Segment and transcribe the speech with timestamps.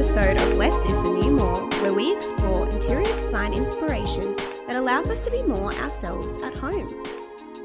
[0.00, 4.34] episode of Less is the New More, where we explore interior design inspiration
[4.66, 7.04] that allows us to be more ourselves at home.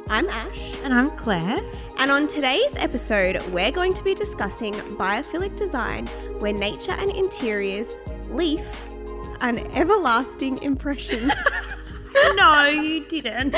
[0.10, 1.62] I'm Ash, And I'm Claire.
[1.98, 6.08] and on today's episode, we're going to be discussing biophilic design,
[6.40, 7.94] where nature and interiors
[8.30, 8.68] leave
[9.40, 11.32] an everlasting impression.
[12.36, 13.56] No, you didn't.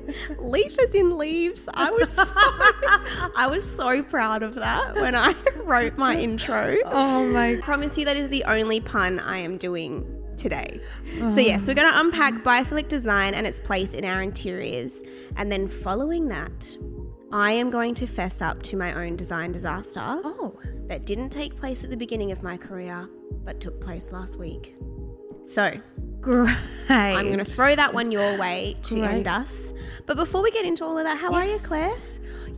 [0.38, 1.68] leaf as in leaves.
[1.74, 6.76] I was so, I was so proud of that when I wrote my intro.
[6.86, 7.54] oh my.
[7.54, 10.80] I promise you that is the only pun I am doing today.
[11.18, 11.36] So, oh.
[11.38, 15.02] yes, we're going to unpack biophilic design and its place in our interiors.
[15.36, 16.76] And then, following that,
[17.32, 20.58] I am going to fess up to my own design disaster Oh.
[20.88, 23.08] that didn't take place at the beginning of my career,
[23.44, 24.74] but took place last week.
[25.46, 25.72] So,
[26.20, 26.56] Great.
[26.90, 29.08] I'm going to throw that one your way to Great.
[29.10, 29.72] end us.
[30.06, 31.94] But before we get into all of that, how are you, Claire?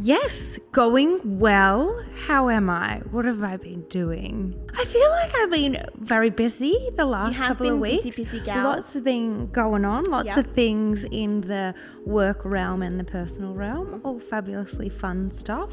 [0.00, 2.02] Yes, going well.
[2.26, 2.98] How am I?
[3.10, 4.54] What have I been doing?
[4.76, 8.04] I feel like I've been very busy the last couple of weeks.
[8.04, 8.62] busy, busy gal.
[8.64, 10.04] Lots have been going on.
[10.04, 10.36] Lots Yep.
[10.38, 11.74] of things in the
[12.06, 13.88] work realm and the personal realm.
[13.88, 14.06] Mm-hmm.
[14.06, 15.72] All fabulously fun stuff.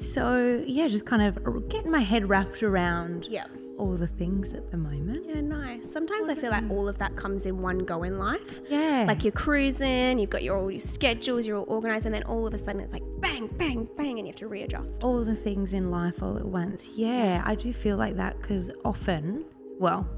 [0.00, 3.44] So yeah, just kind of getting my head wrapped around Yeah.
[3.78, 5.26] All the things at the moment.
[5.28, 5.90] Yeah, nice.
[5.90, 8.60] Sometimes I feel like all of that comes in one go in life.
[8.68, 9.04] Yeah.
[9.06, 12.46] Like you're cruising, you've got your all your schedules, you're all organized, and then all
[12.46, 15.02] of a sudden it's like bang, bang, bang, and you have to readjust.
[15.02, 16.88] all the things in life all at once.
[16.94, 19.44] Yeah, I do feel like that because often,
[19.78, 20.08] well,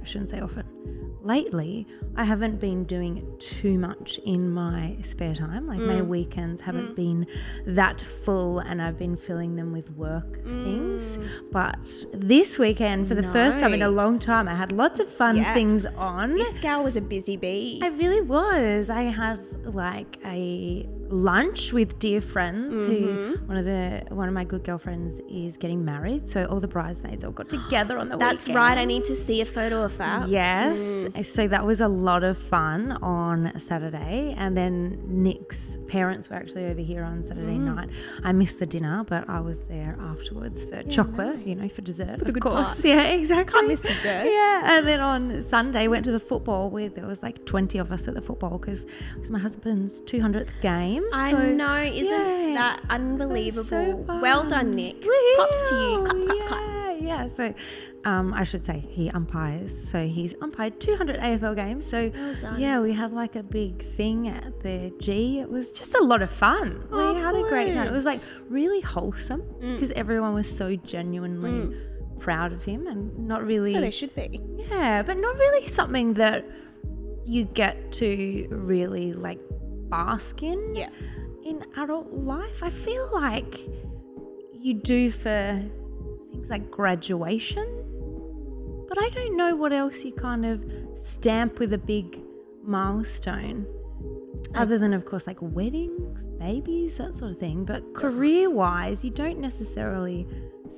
[0.00, 0.64] I shouldn't say often,
[1.22, 5.66] lately, I haven't been doing too much in my spare time.
[5.66, 6.06] Like my mm.
[6.06, 6.96] weekends haven't mm.
[6.96, 7.26] been
[7.66, 11.02] that full and I've been filling them with work things.
[11.02, 11.52] Mm.
[11.52, 15.08] But this weekend, for the first time in a long time, I had lots of
[15.08, 15.54] fun Yeah.
[15.54, 16.34] things on.
[16.34, 17.80] This gal was a busy bee.
[17.82, 18.90] I really was.
[18.90, 23.46] I had like a lunch with dear friends who mm-hmm.
[23.46, 27.24] one of the one of my good girlfriends is getting married, so all the bridesmaids
[27.24, 28.56] all got together on the That's weekend.
[28.56, 28.78] right.
[28.78, 30.28] I need to see a photo of that.
[30.28, 30.78] Yes.
[30.78, 31.24] Mm.
[31.24, 34.34] So that was a lot of fun on Saturday.
[34.36, 37.74] And then Nick's parents were actually over here on Saturday mm.
[37.74, 37.90] night.
[38.22, 42.18] I missed the dinner, but I was there afterwards for chocolate, you know, for dessert.
[42.18, 42.54] For the good course.
[42.54, 42.84] part.
[42.90, 43.52] Yeah, exactly.
[43.52, 44.24] Can't miss dessert.
[44.24, 44.78] Yeah.
[44.78, 48.08] And then on Sunday, went to the football with, there was like 20 of us
[48.08, 50.99] at the football because it was my husband's 200th game.
[51.12, 52.54] I So, know, isn't yeah.
[52.54, 54.04] that unbelievable?
[54.20, 54.74] well done.
[54.74, 55.00] Nick.
[55.36, 56.02] Props to you.
[56.04, 56.26] Clap, Woohoo!
[56.26, 56.60] clap, clap.
[56.62, 57.28] Yeah, yeah.
[57.28, 57.54] So,
[58.04, 59.88] um, I should say he umpires.
[59.90, 61.84] So he's umpired 200 AFL games.
[61.86, 62.10] So
[62.42, 65.38] Well yeah, we had like a big thing at the G.
[65.40, 66.84] It was just a lot of fun.
[66.90, 67.86] Oh, we had a great time.
[67.88, 69.74] It was like really wholesome Mm.
[69.74, 71.76] because everyone was so genuinely
[72.18, 73.72] proud of him and not really.
[73.72, 74.40] So they should be.
[74.70, 76.44] Yeah, but not really something that
[77.26, 79.38] you get to really like
[79.90, 80.88] bask in Yeah.
[81.42, 82.62] in adult life.
[82.62, 83.68] I feel like
[84.52, 85.62] you do for
[86.30, 87.66] things like graduation,
[88.88, 90.64] but I don't know what else you kind of
[90.96, 92.20] stamp with a big
[92.62, 93.66] milestone.
[94.54, 97.64] Other than, of course, like weddings, babies, that sort of thing.
[97.64, 100.26] But career wise, you don't necessarily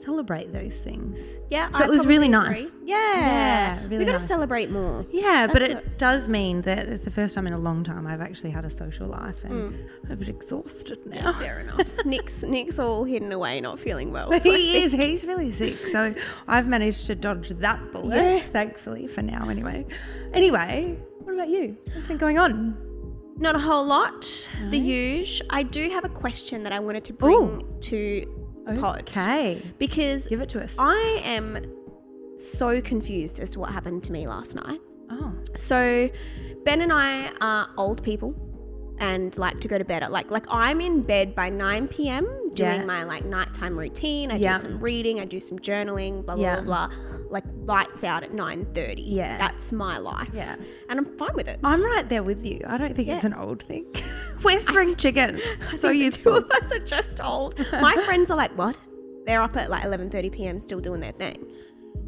[0.04, 1.18] celebrate those things.
[1.50, 1.70] Yeah.
[1.72, 2.72] So I it was really probably nice.
[2.84, 2.96] Yeah.
[3.18, 4.26] Yeah, really we got to nice.
[4.28, 5.06] celebrate more.
[5.10, 8.06] Yeah, but it what- does mean that it's the first time in a long time
[8.06, 9.52] I've actually had a social life and
[10.04, 11.32] I'm a bit exhausted now.
[11.32, 11.86] Fair enough.
[12.04, 14.28] Nick's Nick's all hidden away, not feeling well.
[14.40, 15.74] so he is, he's really sick.
[15.74, 16.14] So
[16.48, 18.40] I've managed to dodge that bullet, Yeah.
[18.40, 19.86] thankfully, for now anyway.
[20.32, 21.76] Anyway, what about you?
[21.92, 22.76] What's been going on?
[23.36, 24.22] Not a whole lot.
[24.68, 25.40] The huge.
[25.50, 27.76] I do have a question that I wanted to bring Ooh.
[27.80, 29.60] to the pod Okay.
[29.78, 30.74] because Give it to us.
[30.78, 31.58] I am
[32.38, 34.80] so confused as to what happened to me last night.
[35.10, 35.32] Oh.
[35.56, 36.08] So
[36.64, 38.34] Ben and I are old people
[39.02, 42.24] and like to go to bed at like like I'm in bed by 9 p.m.
[42.54, 42.84] doing Yeah.
[42.84, 44.30] my like nighttime routine.
[44.30, 44.54] I Yeah.
[44.54, 46.60] do some reading, I do some journaling, blah blah Yeah.
[46.60, 46.96] blah blah.
[47.36, 49.02] Like lights out at 9:30.
[49.04, 49.36] Yeah.
[49.38, 50.30] That's my life.
[50.32, 50.54] Yeah.
[50.88, 51.58] And I'm fine with it.
[51.64, 52.60] I'm right there with you.
[52.66, 53.86] I don't think it's an old thing.
[54.44, 55.40] We're spring chickens.
[55.82, 57.58] So you two of us are just old.
[57.72, 58.80] My friends are like, what?
[59.26, 60.60] They're up at like 11:30 p.m.
[60.60, 61.38] still doing their thing.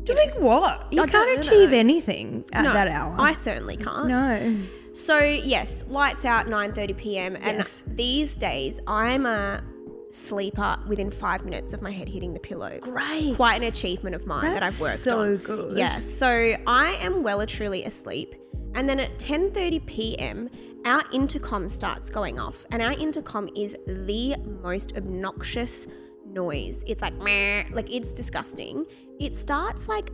[0.05, 0.93] doing what?
[0.93, 3.17] You I can't achieve anything at no, that hour.
[3.19, 4.09] I certainly can't.
[4.09, 4.57] no.
[4.95, 7.37] So yes, lights out 9:30 p.m.
[7.37, 7.83] and Yes.
[7.87, 9.63] these days I'm a
[10.11, 12.79] sleeper within five minutes of my head hitting the pillow.
[12.81, 13.35] Great.
[13.35, 15.39] Quite an achievement of mine that I've worked so on.
[15.41, 15.77] So good.
[15.79, 16.09] Yes.
[16.09, 16.29] So
[16.67, 18.37] I am well and truly asleep,
[18.77, 20.49] and then at 10:30 p.m.
[20.85, 25.89] our intercom starts going off, and our intercom is the most obnoxious
[26.25, 26.85] noise.
[26.87, 28.87] It's like meh, like it's disgusting.
[29.19, 30.11] It starts like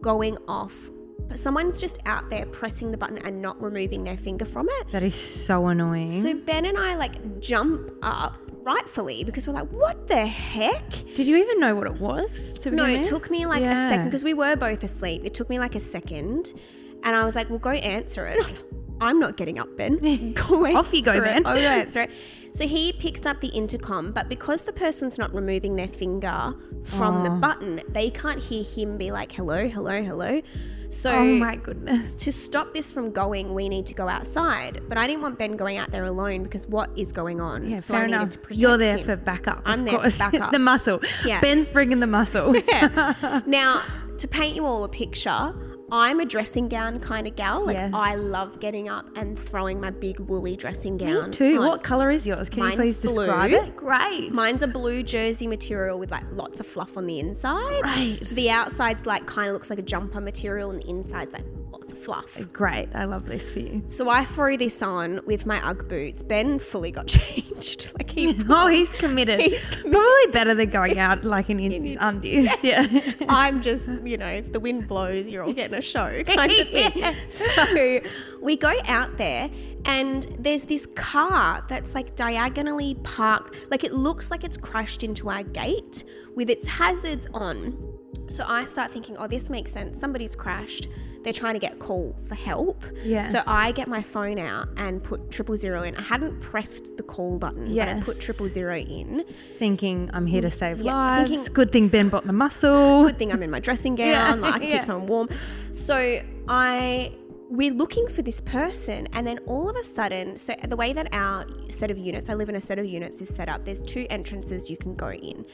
[0.00, 0.90] going off.
[1.28, 4.88] But someone's just out there pressing the button and not removing their finger from it.
[4.92, 6.22] That is so annoying.
[6.22, 10.88] So Ben and I like jump up rightfully because we're like, what the heck?
[11.14, 12.54] Did you even know what it was?
[12.60, 15.24] To No, begin it took me like a second because we were both asleep.
[15.24, 16.54] It took me like a second,
[17.02, 18.64] and I was like, "Well, go answer it."
[19.00, 20.32] I'm not getting up, Ben.
[20.32, 21.20] Go Off you go.
[21.20, 21.44] Ben.
[21.44, 22.10] I'll go answer it.
[22.52, 27.22] So he picks up the intercom, but because the person's not removing their finger from
[27.22, 27.36] the Oh.
[27.36, 30.40] button, they can't hear him be like, "Hello, hello, hello."
[30.88, 32.14] So Oh my goodness.
[32.16, 34.82] to stop this from going, we need to go outside.
[34.88, 37.68] But I didn't want Ben going out there alone because what is going on?
[37.68, 38.30] Yeah, so fair I enough.
[38.30, 39.04] to protect You're there him.
[39.06, 39.62] for backup.
[39.64, 40.52] I'm there for backup.
[40.52, 41.00] the muscle.
[41.24, 41.40] Yes.
[41.40, 42.56] Ben's bringing the muscle.
[42.56, 43.42] yeah.
[43.46, 43.82] Now,
[44.18, 45.54] to paint you all a picture,
[45.90, 47.64] I'm a dressing gown kind of gal.
[47.64, 47.92] Like Yes.
[47.94, 51.26] I love getting up and throwing my big woolly dressing gown.
[51.26, 51.58] Me too.
[51.60, 51.68] on.
[51.68, 52.48] What color is yours?
[52.50, 53.58] Can Mine's you please describe blue.
[53.60, 53.76] it?
[53.76, 54.32] Great.
[54.32, 57.82] Mine's a blue jersey material with like lots of fluff on the inside.
[57.84, 58.18] Right.
[58.22, 61.44] So the outside's like kind of looks like a jumper material, and the inside's like
[61.76, 62.38] lots of fluff.
[62.52, 62.88] Great.
[62.94, 63.82] I love this for you.
[63.88, 66.22] So I threw this on with my UGG boots.
[66.22, 67.92] Ben fully got changed.
[67.98, 69.40] Like he Oh, he's committed.
[69.40, 69.92] He's committed.
[69.92, 72.50] Probably better than going out like in his undies.
[72.62, 72.86] Yeah.
[73.28, 76.68] I'm just, you know, if the wind blows, you're all getting a show kind of
[76.68, 76.92] thing.
[76.94, 77.14] Yeah.
[77.28, 78.00] So
[78.40, 79.50] we go out there,
[79.84, 85.28] and there's this car that's like diagonally parked, like it looks like it's crashed into
[85.28, 87.76] our gate with its hazards on.
[88.28, 89.98] So I start thinking, oh, this makes sense.
[89.98, 90.88] Somebody's crashed.
[91.26, 92.84] They're trying to get a call for help.
[93.02, 93.24] Yeah.
[93.24, 95.96] So I get my phone out and put triple zero in.
[95.96, 99.24] I hadn't pressed the call button, but I put triple zero in.
[99.58, 101.30] Thinking I'm here to mm, save Yeah, lives.
[101.30, 103.06] thinking- Good thing Ben bought the muscle.
[103.06, 104.06] good thing I'm in my dressing gown.
[104.06, 104.76] Yeah, like I can yeah.
[104.76, 105.28] keep someone warm.
[105.72, 107.10] So I
[107.48, 111.08] we're looking for this person and then all of a sudden so the way that
[111.12, 113.80] our set of units i live in a set of units is set up there's
[113.82, 115.44] two entrances you can go in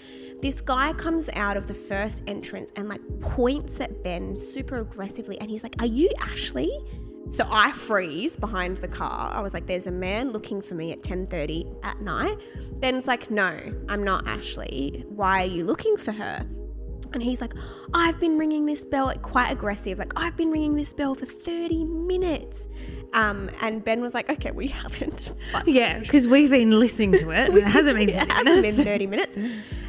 [0.40, 5.38] this guy comes out of the first entrance and like points at ben super aggressively
[5.40, 6.70] and he's like are you ashley
[7.28, 9.30] so I freeze behind the car.
[9.32, 12.36] I was like, "There's a man looking for me at 10:30 at night."
[12.80, 13.58] Ben's like, "No,
[13.88, 15.04] I'm not Ashley.
[15.08, 16.44] Why are you looking for her?"
[17.14, 17.54] And he's like,
[17.94, 21.26] I've been ringing this bell, like quite aggressive, like I've been ringing this bell for
[21.26, 22.66] 30 minutes.
[23.14, 25.34] Um, and Ben was like, okay, we haven't.
[25.52, 27.54] But Yeah, because we've been listening to it.
[27.54, 28.08] it hasn't been.
[28.08, 28.78] it 30 hasn't been minutes.
[28.84, 29.36] 30 minutes.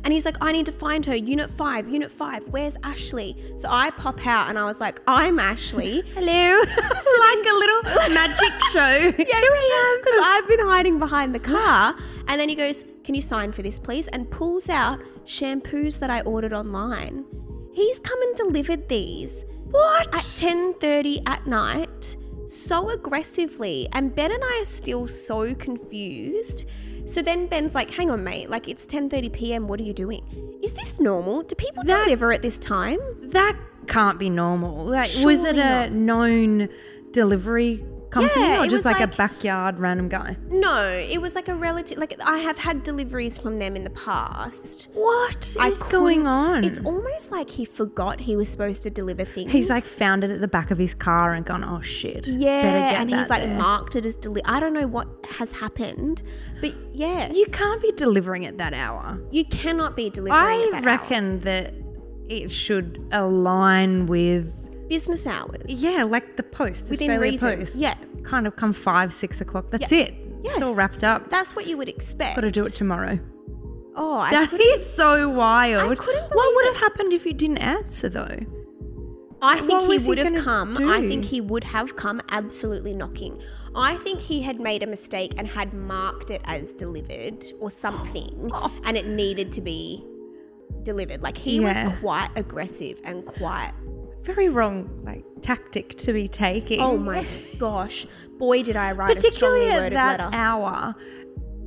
[0.05, 1.15] And he's like, I need to find her.
[1.15, 3.37] Unit five, unit five, where's Ashley?
[3.55, 6.03] So I pop out and I was like, I'm Ashley.
[6.13, 6.59] Hello.
[6.61, 9.11] it's like a little magic show.
[9.13, 10.03] Here I am.
[10.03, 11.95] Because I've been hiding behind the car.
[12.27, 14.09] And then he goes, Can you sign for this, please?
[14.09, 17.25] And pulls out shampoos that I ordered online.
[17.73, 19.45] He's come and delivered these.
[19.71, 20.07] What?
[20.07, 22.17] At 10:30 at night,
[22.47, 23.87] so aggressively.
[23.93, 26.65] And Ben and I are still so confused.
[27.05, 29.67] So then Ben's like, hang on, mate, like it's 10:30 p.m.
[29.67, 30.23] What are you doing?
[30.61, 31.41] Is this normal?
[31.43, 32.99] Do people That- deliver at this time?
[33.31, 34.85] That can't be normal.
[34.85, 35.91] Like, was it a not.
[35.91, 36.69] known
[37.11, 37.83] delivery
[38.13, 40.38] company Yeah, or just like, like- a backyard random guy?
[40.50, 41.98] No, it was like a relative.
[41.98, 44.89] Like I have had deliveries from them in the past.
[44.94, 46.63] What is I going on?
[46.63, 49.51] It's almost like he forgot he was supposed to deliver things.
[49.51, 52.27] He's like found it at the back of his car and gone, oh shit.
[52.27, 54.42] yeah, and he's like there." marked it as deli.
[54.45, 56.21] I don't know what has happened,
[56.62, 59.19] but yeah, you, can't be delivering at that hour.
[59.31, 60.89] You cannot be delivering I at that hour.
[60.89, 61.74] I reckon that
[62.30, 64.62] it should align with hour.
[64.93, 65.61] Business hours.
[65.67, 67.57] yeah, like the post, Within Australia reason.
[67.59, 67.75] Post.
[67.75, 67.95] Yeah.
[68.23, 69.65] kind of come five, six o'clock.
[69.69, 69.99] That's Yeah.
[70.05, 70.13] it.
[70.45, 71.29] It's all wrapped up.
[71.29, 72.35] That's what you would expect.
[72.35, 73.17] Got to do it tomorrow.
[73.95, 75.97] Oh, I That is so wild.
[76.00, 78.39] What would have happened if you didn't answer though?
[79.41, 80.77] I What think he was he would have gonna come.
[80.89, 83.41] I think he would have come absolutely knocking.
[83.75, 88.50] I think he had made a mistake and had marked it as delivered or something,
[88.53, 88.71] oh.
[88.85, 90.03] and it needed to be
[90.83, 91.21] delivered.
[91.21, 91.67] Like he Yeah.
[91.89, 93.73] was quite aggressive and quite.
[94.24, 96.80] Very wrong, like tactic to be taking.
[96.80, 97.25] Oh my
[97.60, 98.06] gosh,
[98.38, 100.30] boy, did I write a Particularly strongly at that letter.
[100.36, 100.96] hour.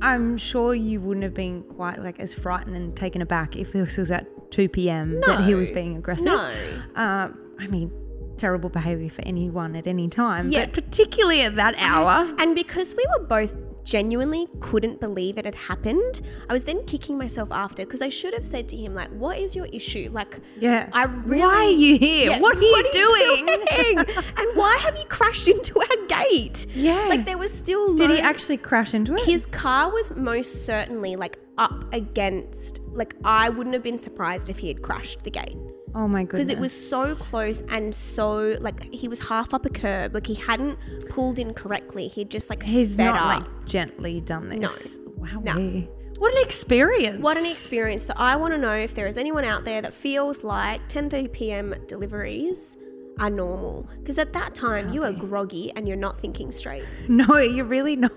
[0.01, 3.97] I'm sure you wouldn't have been quite like as frightened and taken aback if this
[3.97, 5.19] was at 2 p.m.
[5.21, 6.25] that he was being aggressive.
[6.25, 6.51] No.
[6.95, 7.91] Uh, I mean,
[8.37, 10.65] terrible behavior for anyone at any time, Yeah.
[10.65, 12.31] but particularly at that hour.
[12.39, 13.55] And because we were both
[13.87, 18.33] genuinely couldn't believe it had happened, I was then kicking myself after because I should
[18.33, 20.09] have said to him, like, what is your issue?
[20.11, 20.89] Like, Yeah.
[20.91, 21.41] I really.
[21.41, 22.31] Why are you here?
[22.31, 23.45] Yeah, what are you doing?
[23.45, 23.97] doing?
[24.37, 26.67] and why have you crashed into our gate?
[26.75, 27.05] Yeah.
[27.07, 29.25] Like, there was still Did he actually crash into it?
[29.25, 32.81] His car was most certainly like up against.
[32.91, 35.55] Like, I wouldn't have been surprised if he had crashed the gate
[35.97, 36.47] oh my goodness.
[36.47, 40.13] because it was so close and so like he was half up a curb.
[40.13, 40.77] Like he hadn't
[41.09, 42.07] pulled in correctly.
[42.07, 43.41] He'd just like He's sped not up.
[43.41, 44.59] like gently done this.
[44.59, 44.71] No.
[45.17, 45.41] Wow.
[45.43, 45.53] No.
[45.53, 45.85] Eh.
[46.19, 47.21] What an experience.
[47.21, 48.03] What an experience.
[48.03, 51.31] So I want to know if there is anyone out there that feels like 10:30
[51.31, 51.75] p.m.
[51.87, 52.77] deliveries
[53.19, 55.17] are normal because at that time you are eh.
[55.17, 56.85] groggy and you're not thinking straight.
[57.07, 58.11] No, you're really not.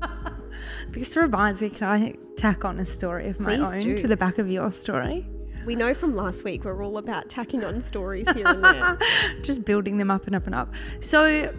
[0.90, 1.70] this reminds me.
[1.70, 3.98] Can I tack on a story of my Please own do.
[3.98, 5.28] to the back of your story.
[5.64, 8.98] We know from last week we're all about tacking on stories here and there.
[9.42, 10.72] Just building them up and up and up.
[11.00, 11.54] So,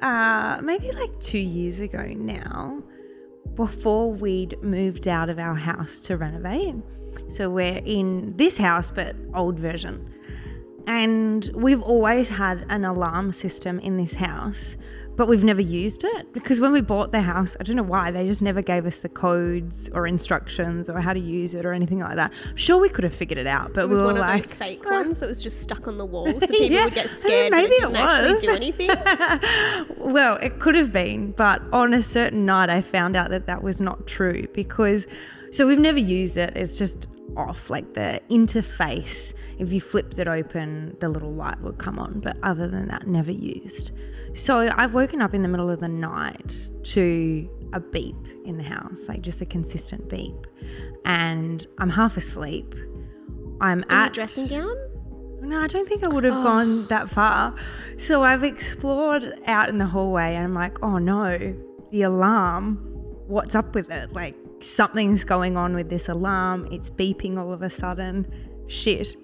[0.00, 2.82] uh, maybe like two years ago now,
[3.54, 6.74] before we'd moved out of our house to renovate.
[7.28, 10.08] So, we're in this house, but old version.
[10.86, 14.76] And we've always had an alarm system in this house,
[15.16, 18.10] but we've never used it because when we bought the house, I don't know why,
[18.10, 21.72] they just never gave us the codes or instructions or how to use it or
[21.72, 22.32] anything like that.
[22.48, 24.26] I'm sure we could have figured it out, but It was we were one of
[24.26, 26.84] like, those fake "Oh, ones that was just stuck on the wall so people Yeah,
[26.84, 28.88] would get scared maybe but it it didn't actually do anything.
[30.12, 33.62] well, it could have been, but on a certain night, I found out that that
[33.62, 35.06] was not true because,
[35.50, 36.56] so we've never used it.
[36.56, 39.32] It's just off, like the interface.
[39.58, 43.06] If you flipped it open, the little light would come on, but other than that,
[43.06, 43.92] never used.
[44.34, 48.64] So I've woken up in the middle of the night to a beep in the
[48.64, 50.46] house, like just a consistent beep,
[51.04, 52.74] and I'm half asleep.
[53.60, 54.76] I'm In at dressing gown?
[55.42, 56.42] no, I don't think I would have oh.
[56.42, 57.54] gone that far.
[57.98, 61.54] So I've explored out in the hallway and I'm like, oh no,
[61.90, 62.76] the alarm,
[63.26, 64.12] what's up with it?
[64.12, 66.68] Like something's going on with this alarm.
[66.70, 68.26] It's beeping all of a sudden.
[68.66, 69.16] Shit.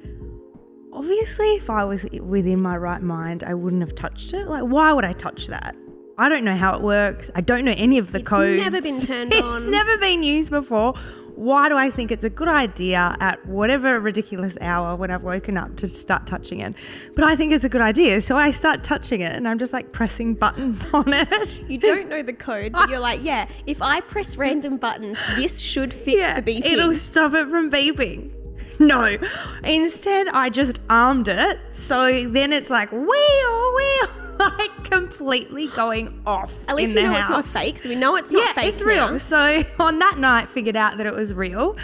[0.93, 4.49] Obviously, if I was within my right mind, I wouldn't have touched it.
[4.49, 5.77] Like, why would I touch that?
[6.17, 7.31] I don't know how it works.
[7.37, 8.61] I don't know any of the It's codes.
[8.61, 9.63] never been turned it's on.
[9.63, 10.95] It's never been used before.
[11.39, 15.57] Why do I think it's a good idea at whatever ridiculous hour when I've woken
[15.57, 16.75] up to start touching it?
[17.15, 18.21] But I think it's a good idea.
[18.21, 21.63] So I start touching it and I'm just like pressing buttons on it.
[21.71, 25.61] You don't know the code, but you're like, yeah, if I press random buttons, this
[25.61, 26.67] should fix the beeping.
[26.67, 28.33] It'll stop it from beeping.
[28.81, 29.19] No.
[29.65, 31.59] Instead, I just armed it.
[31.73, 34.09] So then it's like, wheel, wheel,
[34.59, 36.53] like completely going off.
[36.69, 38.53] At least in we the know it's not fake, so we know it's not yeah,
[38.53, 38.75] fake.
[38.75, 39.13] it's real.
[39.13, 39.19] now.
[39.19, 41.77] So on that night, figured out that it was real,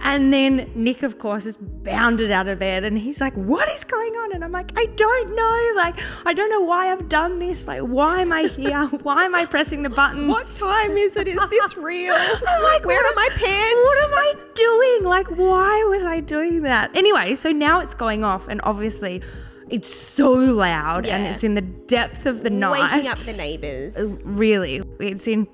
[0.00, 3.84] and then Nick, of course, is bounded out of bed, and he's like, "What is
[3.84, 5.72] going on?" And I'm like, "I don't know.
[5.76, 7.66] Like, I don't know why I've done this.
[7.66, 8.86] Like, why am I here?
[9.02, 10.28] why am I pressing the button?
[10.28, 11.28] What time is it?
[11.28, 12.14] Is this real?
[12.14, 13.80] I'm like, where what are my pants?
[13.82, 15.08] What am I doing?
[15.08, 16.94] Like, why was I doing that?
[16.96, 19.22] Anyway, so now it's going off, and obviously,
[19.70, 24.18] it's so loud, and it's in the depth of the night, Waking up the neighbours.
[24.24, 25.46] really it's in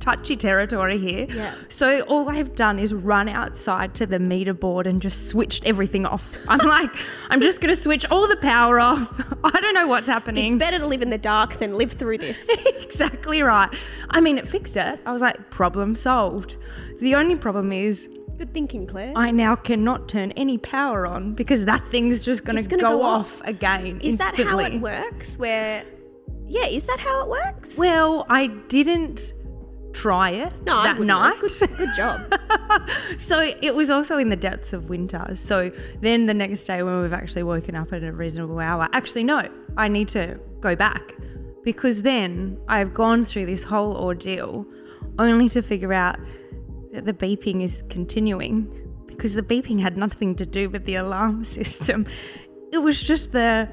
[0.00, 1.54] touchy territory here Yeah.
[1.68, 6.04] so all i've done is run outside to the meter board and just switched everything
[6.04, 6.90] off i'm like
[7.30, 9.08] i'm just going to switch all the power off
[9.44, 10.46] i don't know what's happening.
[10.46, 12.44] It's better to live in the dark than live through this.
[12.80, 13.72] exactly right
[14.10, 16.56] i mean it fixed it i was like problem solved
[16.98, 18.08] the only problem is
[18.42, 19.12] Good thinking, Claire.
[19.14, 23.02] I now cannot turn any power on because that thing's just going to go, go
[23.02, 24.00] off, again.
[24.00, 25.38] is that how it works?
[25.38, 25.84] Where,
[26.48, 27.78] yeah, is that how it works?
[27.78, 29.32] Well, I didn't
[29.92, 31.38] try it no, that night.
[31.38, 32.20] Good, good job.
[33.20, 35.36] so it was also in the depths of winter.
[35.36, 35.70] So
[36.00, 39.48] then the next day, when we've actually woken up at a reasonable hour, actually, no,
[39.76, 41.14] I need to go back
[41.62, 44.66] because then I've gone through this whole ordeal
[45.16, 46.18] only to figure out
[46.92, 48.70] the beeping is continuing
[49.06, 52.06] because the beeping had nothing to do with the alarm system.
[52.72, 53.68] It was just the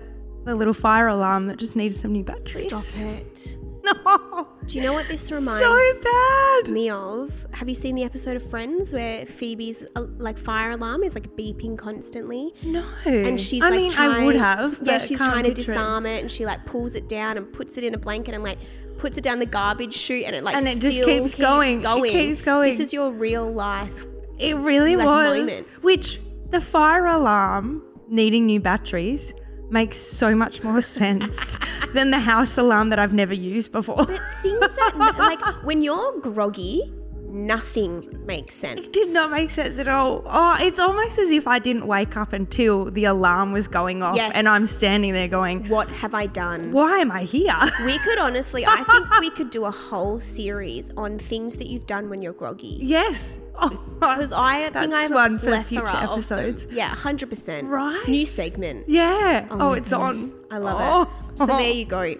[0.45, 2.63] the little fire alarm that just needed some new batteries.
[2.63, 3.57] Stop it.
[4.05, 6.69] No, Do you know what this reminds so bad.
[6.71, 7.45] me of?
[7.53, 11.35] Have you seen the episode of Friends where Phoebe's uh, like fire alarm is like
[11.35, 12.53] beeping constantly?
[12.63, 14.79] No, and she's I like mean, trying, I would have.
[14.83, 15.75] yeah she's trying to picture it.
[15.75, 18.43] disarm it and she like pulls it down and puts it in a blanket and
[18.43, 18.59] like
[18.97, 21.81] puts it down the garbage chute and it like And it just still keeps going.
[21.85, 22.69] It keeps going.
[22.71, 24.05] this is your real life
[24.37, 25.37] It really like, was.
[25.39, 25.67] moment.
[25.81, 26.19] Which
[26.49, 29.33] the fire alarm needing new batteries
[29.71, 31.55] makes so much more sense
[31.93, 34.05] than the house alarm that I've never used before.
[34.05, 36.91] but things that like when you're groggy
[37.29, 40.23] nothing makes sense It did not make sense at all.
[40.25, 44.15] Oh, it's almost as if I didn't wake up until the alarm was going off
[44.15, 44.31] Yes.
[44.35, 47.53] and I'm standing there going, what have i done why am I here?
[47.85, 51.85] we could honestly i think we could do a whole series on things that you've
[51.87, 53.35] done when you're groggy yes.
[53.61, 53.69] Oh,
[53.99, 56.39] because i think i have one a for plethora future of them.
[56.39, 56.65] episodes.
[56.71, 58.07] yeah 100% Right.
[58.07, 59.47] new segment yeah.
[59.51, 60.31] Oh, oh my it's goodness.
[60.31, 60.33] on.
[60.51, 61.01] I love Oh.
[61.03, 61.28] it.
[61.39, 61.71] So there oh.
[61.71, 62.15] you go.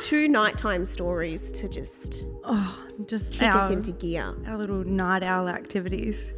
[0.00, 4.34] Two nighttime stories to just Oh, just kick us into gear.
[4.46, 6.32] our little night owl activities.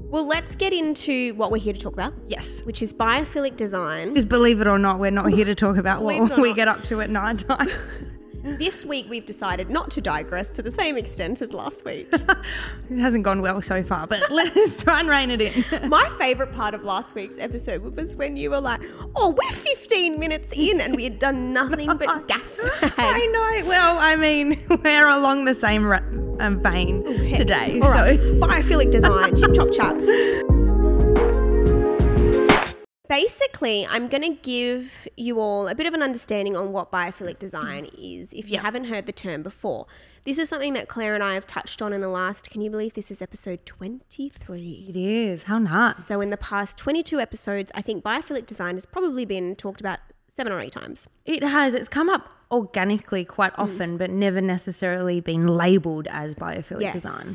[0.00, 2.60] Well, let's get into what we're here to talk about, Yes.
[2.64, 4.08] which is biophilic design.
[4.08, 6.56] Because believe it or not, we're not here to talk about what we not.
[6.56, 7.68] get up to at night time.
[8.44, 12.08] This week we've decided not to digress to the same extent as last week.
[12.12, 15.88] it hasn't gone well so far, but let's try and rein it in.
[15.88, 18.82] My favourite part of last week's episode was when you were like,
[19.14, 22.60] "Oh, we're 15 minutes in and we had done nothing but gas
[22.98, 23.68] I know.
[23.68, 26.02] Well, I mean, we're along the same ra-
[26.40, 27.38] um, vein Heck.
[27.38, 27.80] today.
[27.80, 28.18] All right.
[28.18, 29.96] So Biophilic design, chip chop chap.
[33.12, 37.38] Basically, I'm going to give you all a bit of an understanding on what biophilic
[37.38, 38.62] design is if you Yeah.
[38.62, 39.86] haven't heard the term before.
[40.24, 42.70] This is something that Claire and I have touched on in the last, can you
[42.70, 44.86] believe this is episode 23?
[44.88, 45.42] it is.
[45.42, 46.06] How nuts.
[46.06, 49.98] So, in the past 22 episodes, I think biophilic design has probably been talked about
[50.28, 51.06] seven or eight times.
[51.26, 51.74] It has.
[51.74, 53.64] It's come up organically quite mm.
[53.64, 57.26] often, but never necessarily been labeled as biophilic design.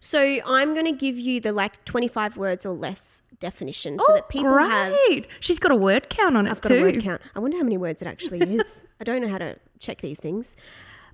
[0.00, 4.14] So, I'm going to give you the like 25 words or less definition so Oh,
[4.14, 4.70] that people great.
[4.70, 6.78] have She's got a word count on it I've got too.
[6.78, 7.20] a word count.
[7.34, 8.82] I wonder how many words it actually is.
[9.00, 10.56] I don't know how to check these things.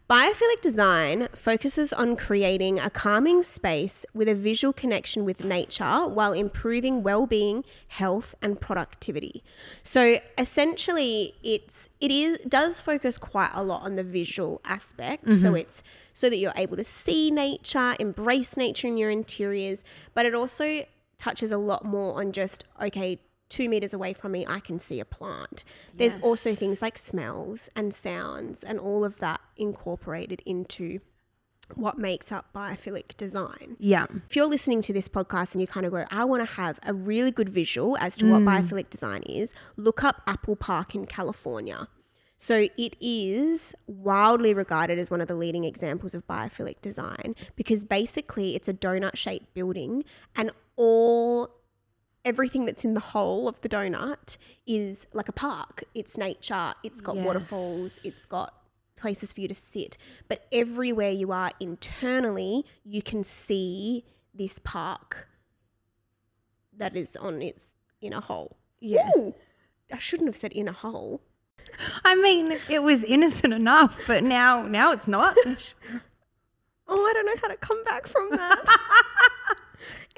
[0.08, 6.32] Biophilic design focuses on creating a calming space with a visual connection with nature while
[6.32, 9.44] improving well-being, health, and productivity.
[9.82, 15.24] So essentially, it's it is does focus quite a lot on the visual aspect.
[15.30, 15.56] So mm-hmm.
[15.56, 15.82] it's
[16.14, 20.86] so that you're able to see nature, embrace nature in your interiors, but it also
[21.18, 25.00] touches a lot more on just okay two meters away from me, I can see
[25.00, 25.64] a plant.
[25.94, 31.00] There's also things like smells and sounds and all of that incorporated into
[31.74, 33.76] what makes up biophilic design.
[33.78, 34.06] Yeah.
[34.28, 36.78] If you're listening to this podcast and you kind of go, I want to have
[36.82, 38.46] a really good visual as to what mm.
[38.46, 41.88] biophilic design is, look up Apple Park in California.
[42.38, 47.84] So it is wildly regarded as one of the leading examples of biophilic design because
[47.84, 50.04] basically it's a donut shaped building
[50.36, 51.50] and all
[52.24, 55.84] everything that's in the whole of the donut is like a park.
[55.94, 57.24] It's nature, it's got Yes.
[57.26, 58.54] waterfalls, it's got
[58.96, 59.96] places for you to sit.
[60.28, 64.04] But everywhere you are internally, you can see
[64.34, 65.28] this park
[66.76, 68.56] that is on its inner hole.
[68.80, 69.10] Yeah.
[69.16, 69.34] Ooh,
[69.92, 71.22] I shouldn't have said inner hole.
[72.04, 75.36] I mean, it was innocent enough, but now now it's not.
[76.90, 78.64] Oh, I don't know how to come back from that.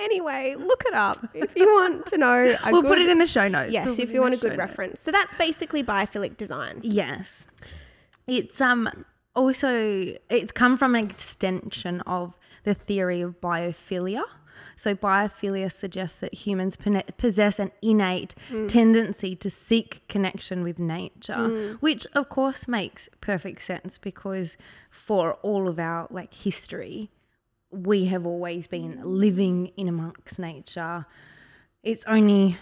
[0.00, 2.56] anyway, look it up if you want to know.
[2.64, 3.72] A we'll good, put it in the show notes.
[3.72, 4.58] Yes, We'll if you want a good show notes.
[4.58, 5.00] reference.
[5.00, 6.80] So that's basically biophilic design.
[6.82, 7.46] Yes.
[8.26, 12.34] It's um also it's come from an extension of
[12.64, 14.22] the theory of biophilia.
[14.76, 16.76] So biophilia suggests that humans
[17.18, 18.34] possess an innate
[18.68, 24.56] tendency to seek connection with nature, which of course makes perfect sense because
[24.90, 27.10] for all of our like history,
[27.70, 31.06] we have always been living in amongst nature.
[31.82, 32.58] It's only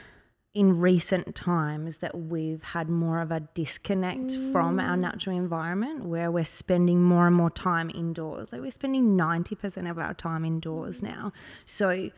[0.54, 5.00] in recent times that we've had more of a disconnect from our mm.
[5.00, 8.48] natural environment where we're spending more and more time indoors.
[8.50, 11.04] Like we're spending 90% of our time indoors mm.
[11.04, 11.32] now.
[11.64, 12.10] So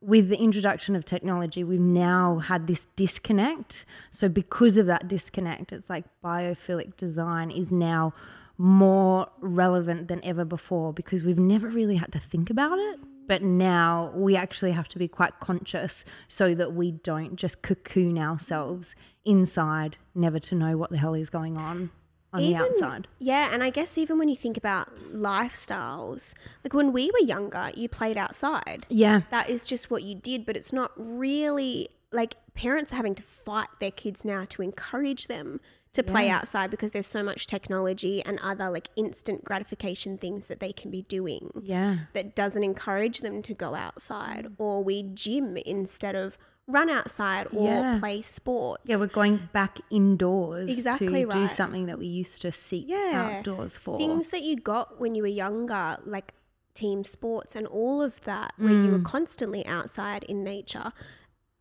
[0.00, 3.86] with the introduction of technology, we've now had this disconnect.
[4.10, 8.12] So because of that disconnect, it's like biophilic design is now
[8.56, 13.00] more relevant than ever before because we've never really had to think about it.
[13.26, 18.18] But now we actually have to be quite conscious so that we don't just cocoon
[18.18, 21.90] ourselves inside, never to know what the hell is going on
[22.34, 23.08] on the outside.
[23.18, 27.70] Yeah, and I guess even when you think about lifestyles, like when we were younger,
[27.74, 28.86] you played outside.
[28.88, 29.22] Yeah.
[29.30, 33.22] That is just what you did, but it's not really like parents are having to
[33.22, 35.60] fight their kids now to encourage them
[35.94, 40.60] to play outside because there's so much technology and other like instant gratification things that
[40.60, 41.98] they can be doing Yeah.
[42.12, 44.54] that doesn't encourage them to go outside mm.
[44.58, 47.98] or we gym instead of run outside or Yeah.
[48.00, 48.82] play sports.
[48.86, 53.36] Yeah, we're going back indoors Exactly to do something that we used to seek Yeah.
[53.36, 53.96] outdoors for.
[53.98, 56.34] things that you got when you were younger, like
[56.74, 59.04] team sports and all of that, where you were mm.
[59.04, 60.92] constantly outside in nature.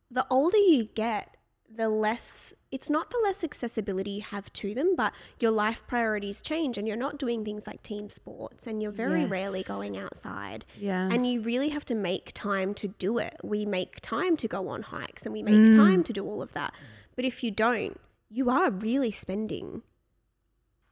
[0.09, 1.32] The older you get,
[1.75, 6.41] the less it's not the less accessibility you have to them, but your life priorities
[6.41, 9.29] change and you're not doing things like team sports and you're very Yes.
[9.29, 10.65] rarely going outside.
[10.79, 11.07] yeah.
[11.11, 13.35] And you really have to make time to do it.
[13.43, 15.75] We make time to go on hikes and we make mm.
[15.75, 16.73] time to do all of that.
[17.15, 17.95] But if you don't,
[18.29, 19.83] you are really spending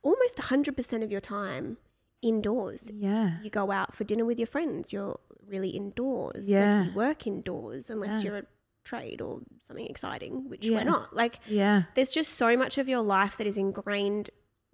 [0.03, 1.77] almost 100% of your time
[2.21, 2.91] indoors.
[2.93, 3.39] yeah.
[3.41, 6.47] You go out for dinner with your friends, you're really indoors.
[6.47, 6.83] Like, Yeah.
[6.85, 8.29] you work indoors unless Yeah.
[8.29, 8.45] you're a
[8.83, 10.77] trade or something exciting, which Yeah.
[10.77, 11.15] we're not.
[11.15, 11.83] Like, Yeah.
[11.95, 14.29] there's just so much of your life that is ingrained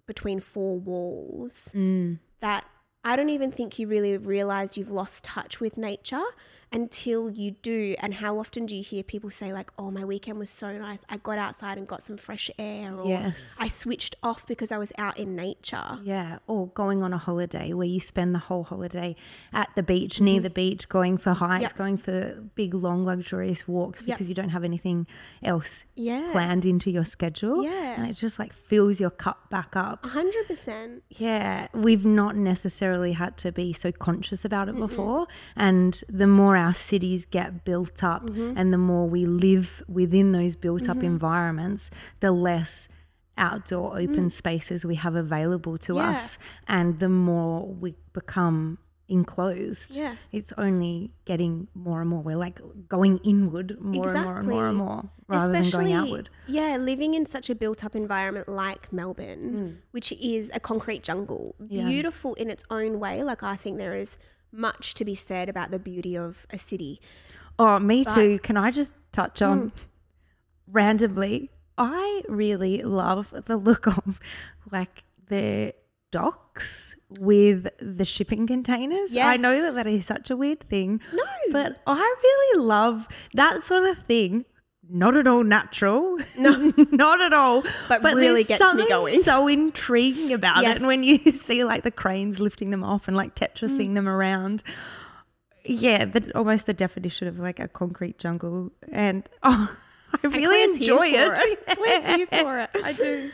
[0.06, 2.18] between four walls Mm.
[2.40, 2.64] that
[3.04, 6.24] I don't even think you really realize you've lost touch with nature.
[6.72, 7.94] Until you do.
[8.00, 11.04] And how often do you hear people say, like, oh, my weekend was so nice.
[11.08, 13.36] I got outside and got some fresh air, or Yes.
[13.58, 15.98] I switched off because I was out in nature.
[16.02, 19.16] Yeah, or going on a holiday where you spend the whole holiday
[19.52, 21.62] at the beach, near the beach, going for hikes, Mm-hmm.
[21.62, 21.76] Yep.
[21.76, 24.16] going for big, long, luxurious walks Yep.
[24.18, 25.06] because you don't have anything
[25.42, 26.28] else Yeah.
[26.32, 27.64] planned into your schedule.
[27.64, 27.94] Yeah.
[28.00, 30.04] And it just like fills your cup back up.
[30.04, 31.02] 100%.
[31.10, 35.26] Yeah, we've not necessarily had to be so conscious about it before.
[35.56, 38.58] And the more our cities get built up Mm-hmm.
[38.58, 41.90] and the more we live within those built up environments,
[42.20, 42.88] the less
[43.36, 45.96] outdoor open spaces we have available to Mm.
[46.02, 46.10] Yeah.
[46.10, 46.38] us.
[46.66, 50.16] And the more we become enclosed, Yeah.
[50.32, 52.22] it's only getting more and more.
[52.22, 56.30] We're like going inward more and more and more and more rather than going outward.
[56.46, 59.76] Yeah, living in such a built up environment like Melbourne, Mm.
[59.92, 63.22] which is a concrete jungle, beautiful in its own way.
[63.22, 64.18] Like, I think there is
[64.52, 67.00] much to be said about the beauty of a city.
[67.58, 68.38] Oh, me too.
[68.40, 69.72] Can I just touch on mm.
[70.66, 71.50] randomly?
[71.76, 74.20] I really love the look of
[74.70, 75.74] like the
[76.10, 79.14] docks with the shipping containers.
[79.30, 81.00] I know that that is such a weird thing.
[81.12, 81.24] No.
[81.50, 84.44] But I really love that sort of thing.
[84.90, 86.18] Not at all natural.
[86.38, 87.62] No, not at all.
[87.88, 89.22] But really there's gets me going.
[89.22, 90.76] So intriguing about it.
[90.78, 93.48] And when you see like the cranes lifting them off and like Mm.
[93.52, 94.62] Tetrising them around,
[95.64, 98.72] yeah, the, almost the definition of like a concrete jungle.
[98.90, 99.76] And oh,
[100.22, 101.66] I really enjoy it.
[101.76, 102.70] Claire's here for it.
[102.82, 103.30] I do.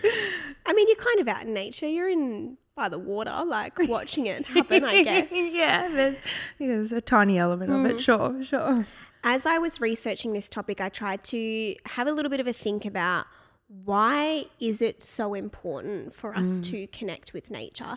[0.66, 1.86] I mean, you're kind of out in nature.
[1.86, 5.28] You're in by the water, like watching it happen, I guess.
[5.30, 6.16] yeah, there's,
[6.58, 7.90] yeah, there's a tiny element of Mm.
[7.90, 8.00] it.
[8.00, 8.84] Sure, sure.
[9.26, 12.52] As I was researching this topic, I tried to have a little bit of a
[12.52, 13.24] think about
[13.68, 16.64] why is it so important for us mm.
[16.70, 17.96] to connect with nature?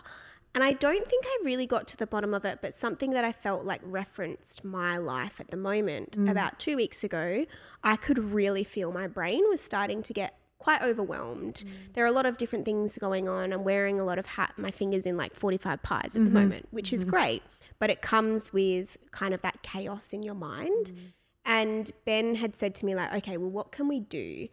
[0.54, 3.24] And I don't think I really got to the bottom of it, but something that
[3.24, 6.18] I felt like referenced my life at the moment.
[6.18, 6.30] Mm.
[6.30, 7.44] About two weeks ago,
[7.84, 11.62] I could really feel my brain was starting to get quite overwhelmed.
[11.66, 11.92] Mm.
[11.92, 13.52] There are a lot of different things going on.
[13.52, 16.34] I'm wearing a lot of hat, my fingers in like 45 pies at the mm-hmm.
[16.34, 17.10] moment, which is mm-hmm.
[17.10, 17.42] great,
[17.78, 20.92] but it comes with kind of that chaos in your mind.
[21.44, 24.48] And Ben had said to me, like, okay, well, what can we do?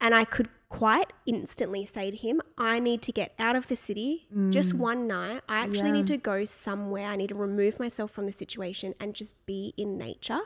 [0.00, 3.76] And I could quite instantly say to him, I need to get out of the
[3.76, 4.52] city mm.
[4.52, 5.42] just one night.
[5.48, 7.06] I actually need to go somewhere.
[7.06, 10.40] I need to remove myself from the situation and just be in nature.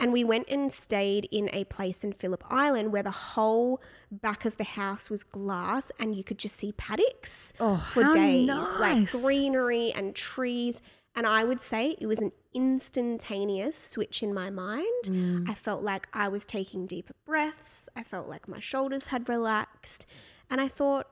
[0.00, 4.46] And we went and stayed in a place in Phillip Island where the whole back
[4.46, 9.10] of the house was glass and you could just see paddocks Oh, for days, like
[9.10, 10.80] greenery and trees.
[11.16, 15.04] And I would say it was an instantaneous switch in my mind.
[15.04, 15.48] Mm.
[15.50, 17.88] I felt like I was taking deeper breaths.
[17.96, 20.06] I felt like my shoulders had relaxed.
[20.48, 21.06] And I thought,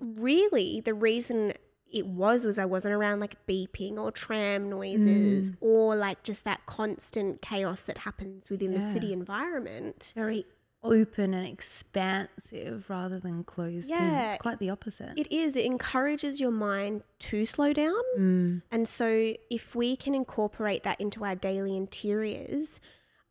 [0.00, 1.52] really, the reason
[1.92, 5.56] it was was I wasn't around like beeping or tram noises Mm.
[5.60, 10.12] or like just that constant chaos that happens within the city environment.
[10.16, 10.46] Very
[10.92, 13.96] open and expansive rather than closed in.
[13.96, 15.12] Yeah, It's quite the opposite.
[15.16, 15.56] It is.
[15.56, 18.00] It encourages your mind to slow down.
[18.18, 18.62] Mm.
[18.70, 22.80] And so, if we can incorporate that into our daily interiors,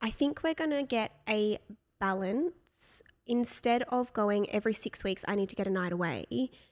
[0.01, 1.57] I think we're going to get a
[1.99, 3.01] balance.
[3.27, 6.27] Instead of going every six weeks, I need to get a night away,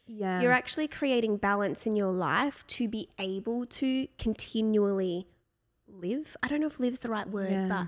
[0.05, 0.39] yeah.
[0.39, 5.25] you're actually creating balance in your life to be able to continually
[5.87, 6.37] live.
[6.43, 7.67] I don't know if live's the right word, Yeah.
[7.67, 7.87] but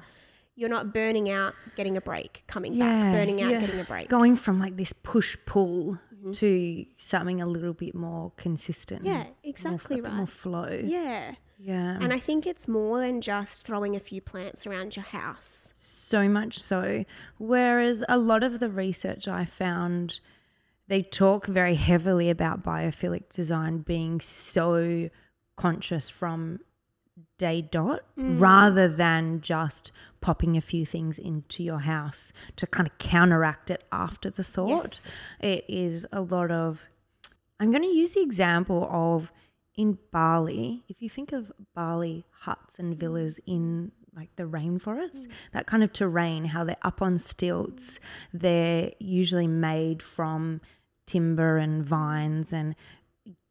[0.56, 3.60] you're not burning out, getting a break, coming Yeah, back, burning out, yeah.
[3.60, 4.10] getting a break.
[4.10, 6.32] Going from like this push pull mm-hmm.
[6.34, 9.06] to something a little bit more consistent.
[9.06, 10.18] Yeah, exactly a bit right.
[10.18, 10.80] More flow.
[10.84, 11.36] Yeah.
[11.58, 11.98] Yeah.
[12.02, 15.72] And I think it's more than just throwing a few plants around your house.
[15.78, 17.06] so much so.
[17.38, 20.20] Whereas a lot of the research I found,
[20.88, 25.10] they talk very heavily about biophilic design being so
[25.56, 26.60] conscious from
[27.38, 28.40] day dot Mm.
[28.40, 33.84] rather than just popping a few things into your house to kind of counteract it
[33.92, 34.84] after the thought.
[34.84, 35.12] Yes.
[35.40, 36.86] It is a lot of
[37.60, 39.32] I'm going to use the example of
[39.76, 40.84] in Bali.
[40.90, 45.92] If you think of Bali huts and villas in like the rainforest, that kind of
[45.94, 48.00] terrain, how they're up on stilts,
[48.34, 50.62] they're usually made from
[51.06, 52.52] timber and vines.
[52.54, 52.76] And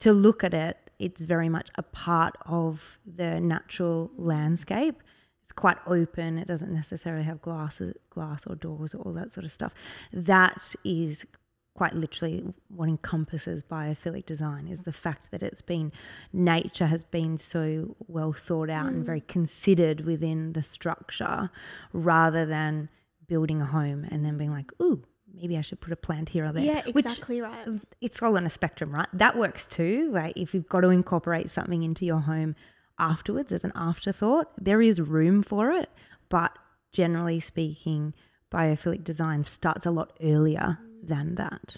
[0.01, 5.03] to look at it, it's very much a part of the natural landscape.
[5.43, 6.39] It's quite open.
[6.39, 9.75] It doesn't necessarily have glasses, glass or doors or all that sort of stuff.
[10.13, 11.27] That is
[11.75, 15.93] quite literally what encompasses biophilic design is the fact that it's been
[16.33, 19.07] nature has been so well thought out and mm.
[19.07, 21.51] very considered within the structure
[21.93, 22.89] rather than
[23.27, 25.03] building a home and then being like ooh
[25.37, 27.69] maybe i should put a plant here or there Yeah, which exactly right.
[28.01, 31.51] it's all on a spectrum right that works too like if you've got to incorporate
[31.51, 32.55] something into your home
[32.97, 34.53] afterwards as an afterthought.
[34.57, 35.91] There is room for it,
[36.29, 36.57] but
[36.93, 38.15] generally speaking,
[38.53, 41.77] biophilic design starts a lot earlier than that.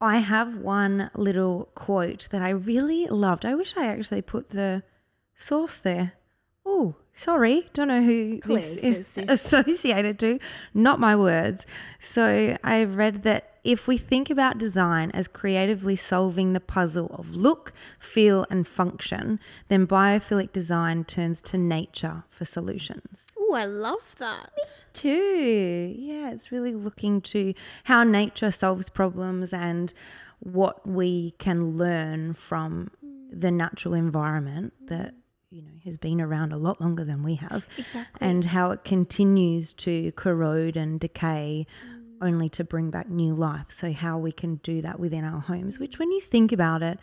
[0.00, 3.46] I have one little quote that I really loved.
[3.46, 4.82] I wish I actually put the
[5.36, 6.14] source there.
[6.66, 7.68] Oh, sorry.
[7.72, 9.28] Don't know who Claire this is this.
[9.28, 10.38] associated to.
[10.74, 11.66] Not my words.
[12.00, 17.34] So I read that if we think about design as creatively solving the puzzle of
[17.34, 23.26] look, feel, and function, then biophilic design turns to nature for solutions.
[23.38, 24.86] Oh, I love that.
[24.92, 25.94] Too.
[25.96, 29.94] Yeah, it's really looking to how nature solves problems and
[30.40, 32.90] what we can learn from
[33.30, 35.14] the natural environment that
[35.52, 37.66] you know has been around a lot longer than we have.
[37.76, 38.26] Exactly.
[38.26, 42.26] and how it continues to corrode and decay mm.
[42.26, 43.66] only to bring back new life.
[43.68, 46.98] So how we can do that within our homes which when you think about it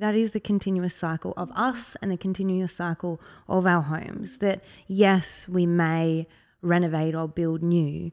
[0.00, 4.62] that is the continuous cycle of us and the continuous cycle of our homes that
[4.88, 6.26] yes we may
[6.62, 8.10] renovate or build new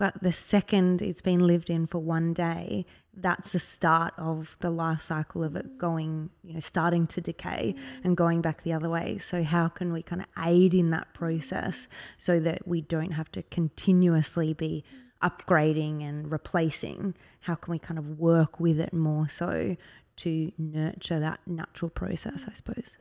[0.00, 2.86] but the second it's been lived in for one day,
[3.20, 7.74] that's the start of the life cycle of it going, you know, starting to decay
[7.76, 8.04] mm.
[8.04, 9.18] and going back the other way.
[9.18, 13.30] So, how can we kind of aid in that process so that we don't have
[13.32, 14.84] to continuously be
[15.22, 15.30] mm.
[15.30, 17.14] upgrading and replacing?
[17.40, 19.76] How can we kind of work with it more so
[20.16, 22.98] to nurture that natural process, I suppose?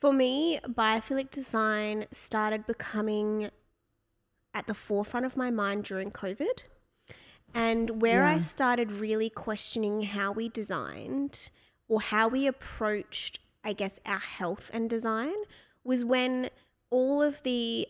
[0.00, 3.50] For me, biophilic design started becoming
[4.52, 6.62] at the forefront of my mind during COVID.
[7.56, 11.48] And where I started really questioning how we designed
[11.88, 15.34] or how we approached, I guess, our health and design
[15.82, 16.50] was when
[16.90, 17.88] all of the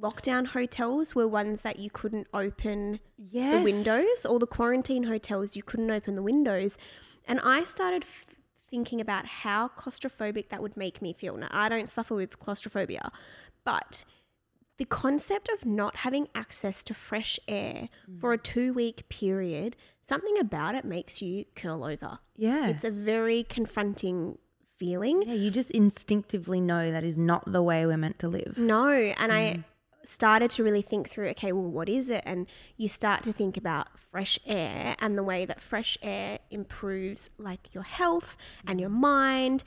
[0.00, 3.54] lockdown hotels were ones that you couldn't open Yes.
[3.54, 6.78] the windows, all the quarantine hotels, you couldn't open the windows.
[7.26, 8.26] And I started f-
[8.70, 11.36] thinking about how claustrophobic that would make me feel.
[11.36, 13.10] Now, I don't suffer with claustrophobia,
[13.62, 14.04] but
[14.76, 18.20] the concept of not having access to fresh air mm.
[18.20, 22.18] for a two week period, something about it makes you curl over.
[22.36, 22.68] Yeah.
[22.68, 24.38] It's a very confronting
[24.76, 25.22] feeling.
[25.22, 28.58] yeah, you just instinctively know that is not the way we're meant to live.
[28.58, 29.64] No, and I mm.
[30.02, 32.22] started to really think through okay, well, what is it?
[32.26, 37.30] And you start to think about fresh air and the way that fresh air improves
[37.38, 38.82] like your health and mm.
[38.82, 39.62] your mind.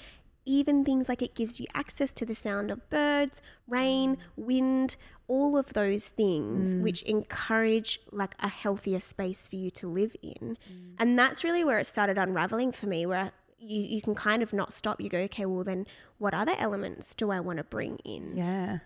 [0.49, 4.19] Even things like it gives you access to the sound of birds, rain, mm.
[4.37, 4.95] wind,
[5.27, 6.81] all of those things mm.
[6.81, 10.57] which encourage like a healthier space for you to live in.
[10.71, 10.93] Mm.
[10.99, 14.53] And that's really where it started unraveling for me, where you, you can kind of
[14.53, 15.01] not stop.
[15.01, 15.85] You go, okay, well, then
[16.17, 18.37] what other elements do I want to bring in?
[18.37, 18.79] Yeah.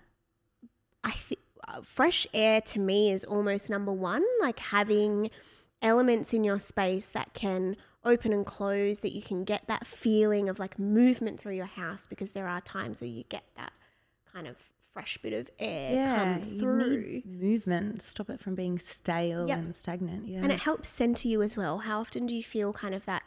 [1.04, 4.24] I think uh, fresh air to me is almost number one.
[4.42, 5.30] Like having
[5.82, 10.50] elements in your space that can open and close, that you can get that feeling
[10.50, 13.72] of like movement through your house because there are times where you get that
[14.34, 14.58] kind of
[14.94, 17.22] fresh bit of air come you through.
[17.26, 18.02] movement.
[18.02, 19.58] Stop it from being stale Yep.
[19.58, 20.28] and stagnant.
[20.28, 20.40] Yeah.
[20.44, 21.80] And it helps center you as well.
[21.80, 23.24] How often do you feel kind of that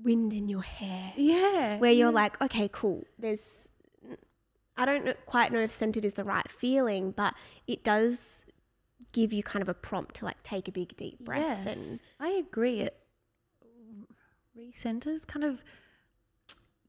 [0.00, 1.12] wind in your hair?
[1.16, 1.78] yeah.
[1.78, 3.04] where you're like, okay, cool.
[3.18, 3.70] There's,
[4.76, 7.34] I don't quite know if centered is the right feeling, but
[7.66, 8.44] it does
[9.12, 11.76] give you kind of a prompt to like take a big deep breath Yes.
[11.76, 12.80] and I agree.
[12.80, 12.96] It
[14.56, 15.64] recenters kind of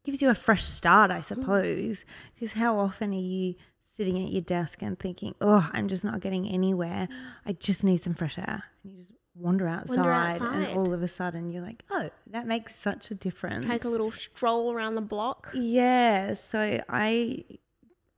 [0.04, 1.24] gives you a fresh start, I mm.
[1.24, 2.06] suppose.
[2.34, 6.20] Because how often are you sitting at your desk and thinking, "Oh, I'm just not
[6.20, 7.08] getting anywhere.
[7.46, 11.04] I just need some fresh air." And you just wander outside, Wander and all of
[11.04, 14.96] a sudden you're like, "Oh, that makes such a difference." take a little stroll around
[14.96, 15.52] the block.
[15.54, 17.44] Yeah, so I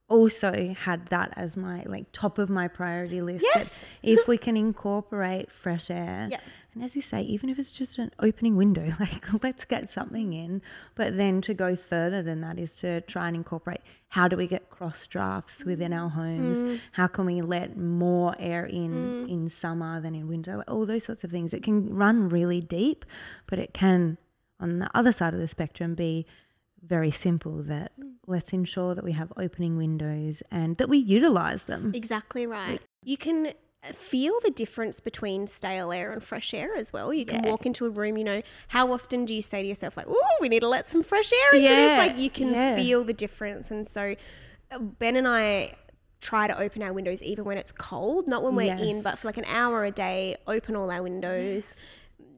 [0.09, 3.43] also had that as my like top of my priority list.
[3.55, 3.87] Yes.
[4.01, 6.41] if we can incorporate fresh air, Yep.
[6.73, 10.31] and as you say, even if it's just an opening window, like let's get something
[10.33, 10.61] in.
[10.95, 14.47] But then to go further than that is to try and incorporate how do we
[14.47, 16.57] get cross drafts within our homes?
[16.59, 16.79] Mm.
[16.93, 20.63] How can we let more air in in summer than in winter?
[20.67, 21.53] All those sorts of things.
[21.53, 23.03] It can run really deep,
[23.45, 24.17] but it can
[24.59, 26.25] on the other side of the spectrum be
[26.85, 27.91] very simple that
[28.25, 31.91] let's ensure that we have opening windows and that we utilize them.
[31.95, 32.79] Exactly right.
[33.03, 37.13] You can feel the difference between stale air and fresh air as well.
[37.13, 37.49] You can Yeah.
[37.51, 40.37] walk into a room, you know, how often do you say to yourself, like, oh,
[40.41, 41.97] we need to let some fresh air into this?
[41.97, 42.75] Like, you can yeah.
[42.75, 43.71] feel the difference.
[43.71, 44.15] And so,
[44.71, 45.75] uh, Ben and I
[46.19, 49.27] try to open our windows even when it's cold, not when we're in, but for
[49.27, 51.75] like an hour a day, open all our windows.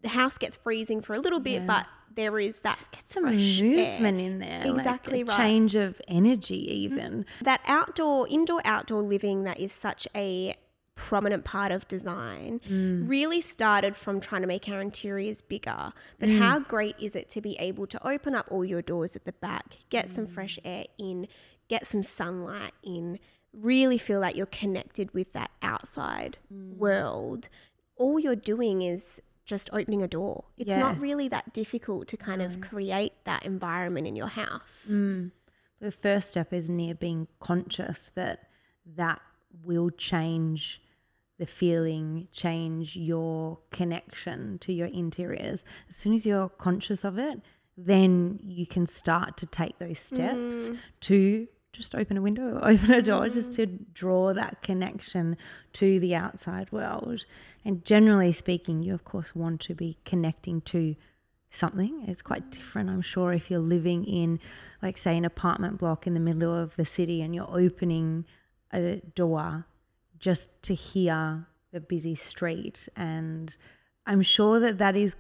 [0.01, 1.87] The house gets freezing for a little bit, but
[2.19, 3.67] there is that Get some fresh air.
[3.93, 4.59] movement in there.
[4.65, 5.37] like Exactly a right.
[5.37, 7.25] Change of energy even.
[7.41, 10.53] that outdoor indoor outdoor living that is such a
[10.95, 13.07] prominent part of design Mm.
[13.07, 15.93] really started from trying to make our interiors bigger.
[16.19, 16.39] But Mm.
[16.39, 19.31] how great is it to be able to open up all your doors at the
[19.31, 20.31] back, get some Mm.
[20.31, 21.27] fresh air in,
[21.69, 23.17] get some sunlight in,
[23.53, 26.75] really feel like you're connected with that outside Mm.
[26.75, 27.47] world?
[27.95, 30.45] All you're doing is just opening a door.
[30.57, 34.87] It's not really that difficult to kind of create that environment in your house.
[34.91, 35.31] Mm.
[35.79, 38.49] The first step is near being conscious that
[38.95, 39.21] that
[39.63, 40.81] will change
[41.37, 45.63] the feeling, change your connection to your interiors.
[45.87, 47.39] As soon as you're conscious of it,
[47.77, 50.69] then you can start to take those steps
[51.01, 51.47] to
[51.79, 53.79] just open a window, or open a door, just to mm.
[53.93, 55.37] draw that connection
[55.73, 57.25] to the outside world.
[57.65, 60.95] And generally speaking, you of course want to be connecting to
[61.49, 62.03] something.
[62.07, 64.39] It's quite different, I'm sure, if you're living in,
[64.81, 68.25] like, say, an apartment block in the middle of the city and you're opening
[68.71, 69.65] a door
[70.19, 72.87] just to hear the busy street.
[72.95, 73.55] And
[74.05, 75.15] I'm sure that that is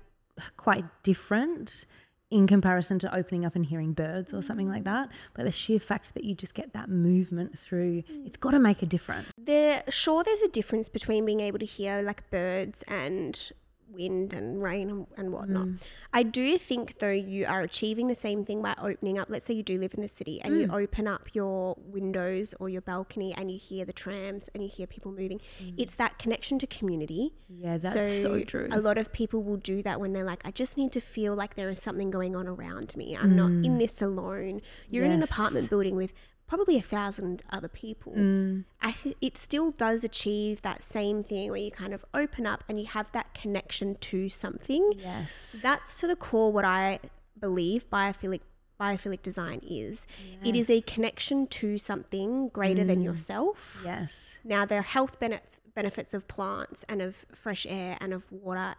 [0.57, 1.85] quite different
[2.31, 5.09] in comparison to opening up and hearing birds or something like that.
[5.33, 8.27] But the sheer fact that you just get that movement through, mm.
[8.27, 9.27] it's got to make a difference.
[9.37, 13.51] There, sure, there's a difference between being able to hear like birds and
[13.91, 15.67] wind and rain and, and whatnot.
[15.67, 15.79] Mm.
[16.13, 19.29] I do think though you are achieving the same thing by opening up.
[19.29, 20.73] Let's say you do live in the city and you mm.
[20.83, 24.87] open up your windows or your balcony and you hear the trams and you hear
[24.87, 25.39] people moving.
[25.61, 25.75] Mm.
[25.77, 27.33] It's that connection to community.
[27.47, 28.67] Yeah, that's so, true.
[28.71, 31.35] A lot of people will do that when they're like, I just need to feel
[31.35, 33.15] like there is something going on around me.
[33.15, 34.61] I'm not in this alone.
[34.89, 35.31] You're in an Mm.
[35.31, 36.13] Apartment building with
[36.49, 38.11] probably a thousand other people.
[38.13, 38.65] Mm.
[38.81, 42.63] I think it still does achieve that same thing where you kind of open up
[42.67, 44.93] and you have that connection to something.
[44.97, 45.55] yes.
[45.61, 46.99] That's to the core what I
[47.39, 48.41] believe biophilic
[48.81, 50.07] biophilic design is.
[50.43, 52.87] It is a connection to something greater Mm.
[52.87, 53.81] than yourself.
[53.85, 54.13] Yes.
[54.43, 58.75] Now, the health benefits benefits of plants and of fresh air and of water,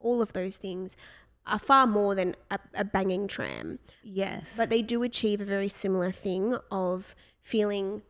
[0.00, 0.96] all of those things
[1.50, 3.78] are far more than a, a banging tram.
[4.02, 4.46] Yes.
[4.56, 8.02] But they do achieve a very similar thing of feeling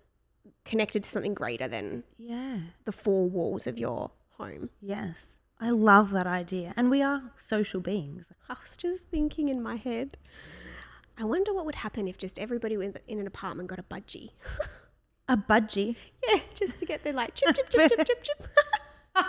[0.64, 2.58] connected to something greater than yeah.
[2.84, 4.70] the four walls of your home.
[4.80, 5.16] Yes.
[5.60, 6.72] I love that idea.
[6.76, 8.24] And we are social beings.
[8.48, 10.14] I was just thinking in my head,
[11.18, 14.30] I wonder what would happen if just everybody in in an apartment got a budgie.
[15.28, 15.96] A budgie.
[16.28, 18.48] Yeah, just to get their like chip chip chip chip chip chip.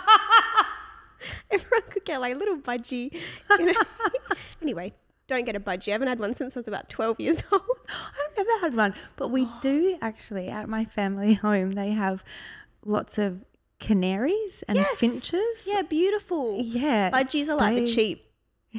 [1.50, 3.12] Everyone could get like a little budgie.
[3.58, 3.80] You know?
[4.62, 4.92] anyway,
[5.28, 5.88] don't get a budgie.
[5.88, 7.62] I haven't had one since I was about twelve years old.
[7.88, 11.72] I've never had one, but we do actually at my family home.
[11.72, 12.24] They have
[12.84, 13.44] lots of
[13.78, 14.98] canaries and Yes.
[14.98, 15.42] finches.
[15.66, 16.60] Yeah, beautiful.
[16.62, 17.10] Yeah.
[17.10, 18.24] Budgies are like the cheap,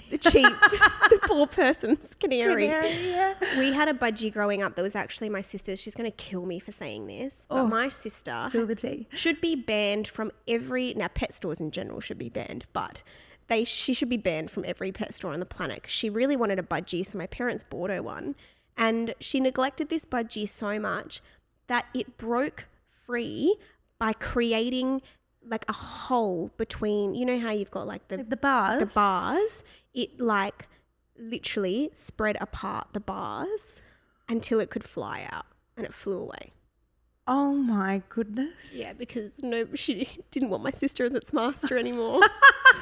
[0.10, 0.44] the cheap,
[1.10, 2.68] the poor person's canary.
[2.68, 3.34] Canary, yeah.
[3.60, 5.80] We had a budgie growing up that was actually my sister's.
[5.80, 7.68] She's going to kill me for saying this, but Oh.
[7.68, 9.08] my sister Spill the tea.
[9.14, 10.94] should be banned from every.
[10.96, 13.04] Now, pet stores in general should be banned, but
[13.48, 15.84] they she should be banned from every pet store on the planet.
[15.88, 18.36] she really wanted a budgie, so my parents bought her one,
[18.78, 21.22] and she neglected this budgie so much
[21.68, 23.56] that it broke free
[24.00, 25.02] by creating
[25.46, 27.14] like a hole between.
[27.16, 28.80] You know how you've got like the The bars.
[28.80, 30.68] the bars, it like
[31.18, 33.82] literally spread apart the bars
[34.28, 35.46] until it could fly out
[35.78, 36.52] and it flew away.
[37.28, 38.54] oh my goodness.
[38.74, 42.22] Yeah, because no, she didn't want my sister as its master anymore.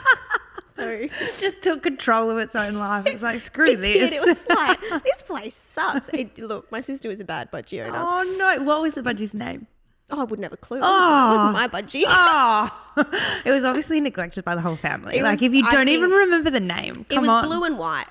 [0.76, 3.06] so It just took control of its own life.
[3.06, 4.10] It's like, screw it this.
[4.10, 4.14] did.
[4.14, 6.10] It was like this place sucks.
[6.10, 7.98] It, look, my sister was a bad budgie owner.
[7.98, 8.64] Oh, oh no.
[8.64, 9.68] What was the budgie's name?
[10.12, 10.78] Oh, I wouldn't have a clue.
[10.78, 11.52] It wasn't, it wasn't Oh.
[11.54, 12.04] my budgie.
[12.08, 15.18] Oh, it was obviously neglected by the whole family.
[15.18, 17.46] It like, was- if you don't even remember the name, it was on.
[17.46, 18.08] blue and white.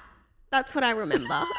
[0.51, 1.45] That's what I remember.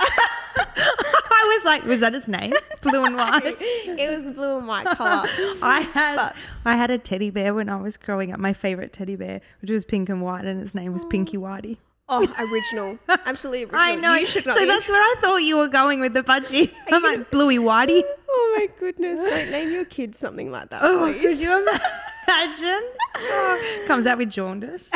[0.73, 2.53] I was like, was that its name?
[2.83, 3.55] Blue and white.
[3.59, 5.27] it was blue and white color.
[5.61, 8.39] I had But- I had a teddy bear when I was growing up.
[8.39, 11.77] My favorite teddy bear, which was pink and white, and its name was Pinky Whitey.
[12.13, 12.99] Oh, original.
[13.25, 13.81] Absolutely original.
[13.81, 14.13] I know.
[14.15, 16.71] You should not so be- that's where I thought you were going with the budgie.
[16.91, 18.03] I'm like Bluey Whitey.
[18.33, 19.19] Oh my goodness!
[19.19, 21.21] Don't name your kid something like that, Oh, please.
[21.21, 22.83] could you imagine?
[23.17, 24.87] Oh, comes out with jaundice.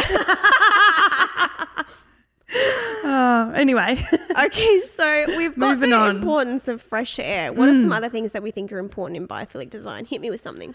[3.03, 4.01] oh, anyway,
[4.45, 6.15] Okay, so we've got Moving the on.
[6.15, 6.19] Mm.
[6.19, 7.51] importance of fresh air.
[7.51, 10.05] What are some other things that we think are important in biophilic design?
[10.05, 10.73] Hit me with something.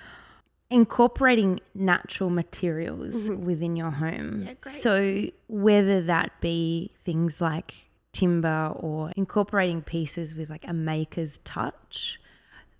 [0.70, 3.44] Incorporating natural materials mm-hmm.
[3.44, 4.44] within your home.
[4.46, 4.70] Yeah.
[4.70, 7.74] So whether that be things like
[8.12, 12.20] timber or incorporating pieces with like a maker's touch,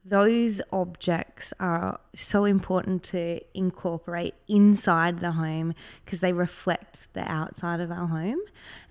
[0.05, 5.75] those objects are so important to incorporate inside the home
[6.05, 8.41] because they reflect the outside of our home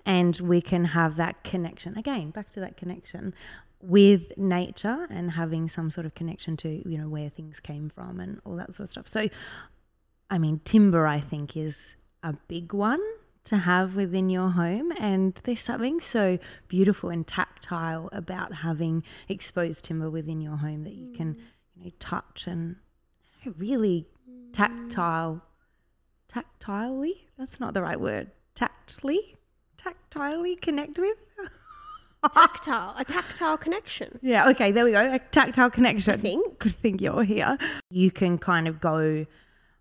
[0.06, 3.34] and we can have that connection again back to that connection
[3.82, 8.20] with nature and having some sort of connection to you know where things came from
[8.20, 9.28] and all that sort of stuff so
[10.30, 13.00] I mean, timber, I think, is a big one
[13.44, 14.92] to have within your home.
[14.98, 20.94] And there's something so beautiful and tactile about having exposed timber within your home that
[20.94, 21.40] you can, mm.
[21.74, 22.76] you know, touch and
[23.58, 24.06] really
[24.52, 25.42] tactile,
[26.32, 29.36] tactilely, that's not the right word, tactly,
[29.76, 31.32] tactilely connect with.
[32.34, 34.18] Tactile, a tactile connection.
[34.20, 35.14] Yeah, okay, there we go.
[35.14, 36.14] A tactile connection.
[36.14, 36.58] I think.
[36.58, 37.56] Good thing you're here.
[37.90, 39.24] You can kind of go,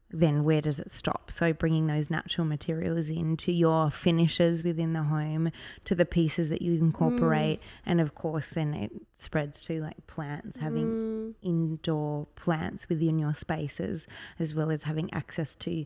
[0.10, 1.32] then where does it stop?
[1.32, 5.52] So bringing those natural materials into your finishes within the home,
[5.84, 7.64] to the pieces that you incorporate, mm.
[7.86, 11.36] and of course, then it spreads to like plants, having mm.
[11.42, 14.08] indoor plants within your spaces,
[14.40, 15.86] as well as having access to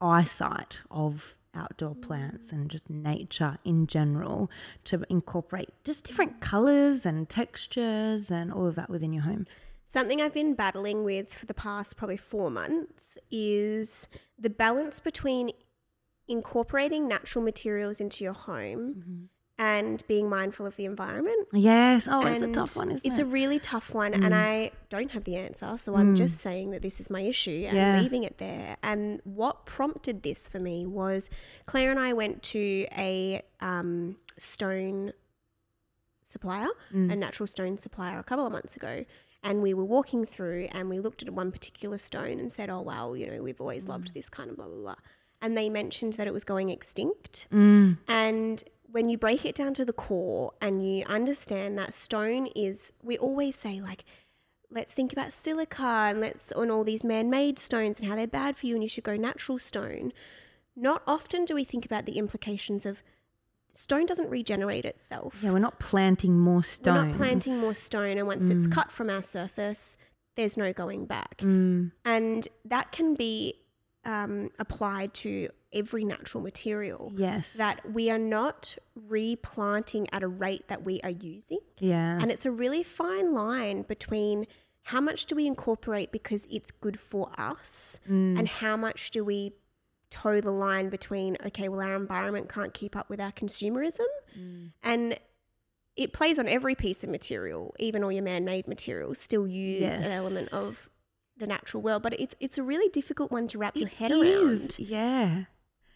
[0.00, 4.50] eyesight of outdoor plants and just nature in general
[4.84, 9.46] to incorporate just different colors and textures and all of that within your home.
[9.84, 15.50] Something I've been battling with for the past probably four months is the balance between
[16.28, 19.24] incorporating natural materials into your home mm-hmm.
[19.64, 21.46] And being mindful of the environment.
[21.52, 22.08] Yes.
[22.10, 23.22] Oh, it's a tough one, isn't it's it?
[23.22, 25.76] a really tough one, and I don't have the answer.
[25.78, 28.00] So I'm just saying that this is my issue and Yeah.
[28.00, 28.76] leaving it there.
[28.82, 31.30] And what prompted this for me was
[31.66, 35.12] Claire and I went to a um, stone
[36.24, 37.12] supplier, Mm.
[37.12, 39.04] a natural stone supplier, a couple of months ago.
[39.44, 42.80] And we were walking through and we looked at one particular stone and said, Oh,
[42.80, 43.88] wow, you know, we've always Mm.
[43.90, 44.94] loved this kind of blah, blah, blah.
[45.40, 47.48] And they mentioned that it was going extinct.
[47.52, 47.98] Mm.
[48.08, 48.62] And
[48.92, 53.16] when you break it down to the core and you understand that stone is, we
[53.18, 54.04] always say, like,
[54.70, 58.26] let's think about silica and let's, on all these man made stones and how they're
[58.26, 60.12] bad for you and you should go natural stone.
[60.76, 63.02] Not often do we think about the implications of
[63.72, 65.38] stone doesn't regenerate itself.
[65.42, 66.94] Yeah, we're not planting more stone.
[66.94, 69.96] We're not planting more stone, and once it's cut from our surface,
[70.36, 71.40] there's no going back.
[72.04, 73.54] And that can be
[74.04, 77.12] um, applied to every natural material.
[77.16, 77.54] Yes.
[77.54, 81.58] That we are not replanting at a rate that we are using.
[81.78, 82.18] yeah.
[82.20, 84.46] And it's a really fine line between
[84.84, 88.38] how much do we incorporate because it's good for us mm.
[88.38, 89.52] and how much do we
[90.10, 94.06] toe the line between, okay, well, our environment can't keep up with our consumerism.
[94.38, 94.72] Mm.
[94.82, 95.18] And
[95.96, 99.92] it plays on every piece of material, even all your man made materials still use
[99.92, 100.90] an element of
[101.36, 102.02] the natural world.
[102.02, 105.44] But it's, it's a really difficult one to wrap your head It around Yeah.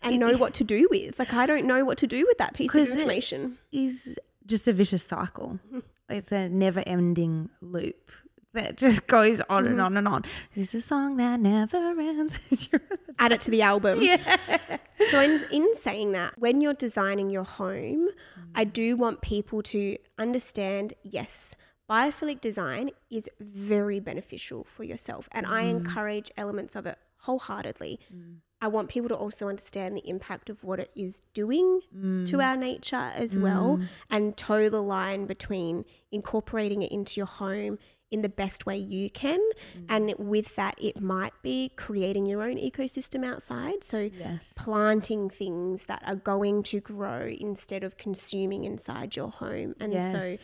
[0.06, 1.18] And know what to do with.
[1.18, 3.58] Like, I don't know what to do with that piece of information.
[3.72, 5.58] Is just a vicious cycle.
[5.66, 5.80] Mm-hmm.
[6.08, 8.10] It's a never ending loop
[8.52, 9.84] that just goes on and mm-hmm.
[9.84, 10.24] on and on.
[10.54, 12.38] This is a song that never ends.
[12.50, 14.02] Do you remember Add it to the album.
[14.02, 14.78] Yeah.
[15.10, 18.08] So, in, in saying that, when you're designing your home,
[18.54, 18.72] I mm.
[18.72, 21.54] do want people to understand yes,
[21.88, 25.28] biophilic design is very beneficial for yourself.
[25.32, 25.70] And I mm.
[25.70, 28.00] encourage elements of it wholeheartedly.
[28.14, 28.36] Mm.
[28.60, 32.44] I want people to also understand the impact of what it is doing to mm.
[32.44, 33.86] our nature as well mm.
[34.08, 37.78] and toe the line between incorporating it into your home
[38.10, 39.40] in the best way you can.
[39.76, 39.84] Mm.
[39.88, 43.82] And with that, it might be creating your own ecosystem outside.
[43.82, 44.52] So, Yes.
[44.54, 49.74] planting things that are going to grow instead of consuming inside your home.
[49.80, 50.36] And so,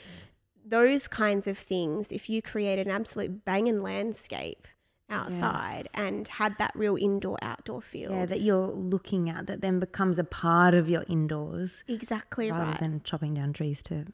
[0.64, 4.66] those kinds of things, if you create an absolute banging landscape
[5.12, 8.10] outside and had that real indoor outdoor feel.
[8.10, 12.72] Yeah, that you're looking at that then becomes a part of your indoors exactly rather
[12.72, 12.80] right.
[12.80, 14.06] than chopping down trees to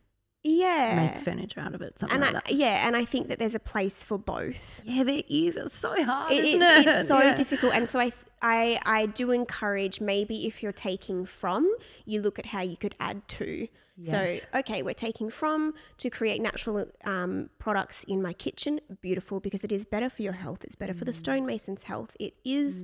[0.42, 1.10] yeah.
[1.14, 1.98] make furniture out of it.
[1.98, 2.54] Something and I, like that.
[2.54, 4.82] yeah, and I think that there's a place for both.
[4.84, 5.56] Yeah, there is.
[5.56, 6.32] It's so hard.
[6.32, 6.86] It- isn't it?
[6.86, 7.34] it's so Yeah.
[7.34, 11.70] difficult, and so I, th- I, I do encourage maybe if you're taking from,
[12.04, 13.68] you look at how you could add to.
[14.02, 18.80] So okay, we're taking from to create natural um, products in my kitchen.
[19.00, 20.62] Beautiful, because it is better for your health.
[20.64, 21.06] It's better for Mm.
[21.06, 22.16] the stonemason's health.
[22.20, 22.82] It is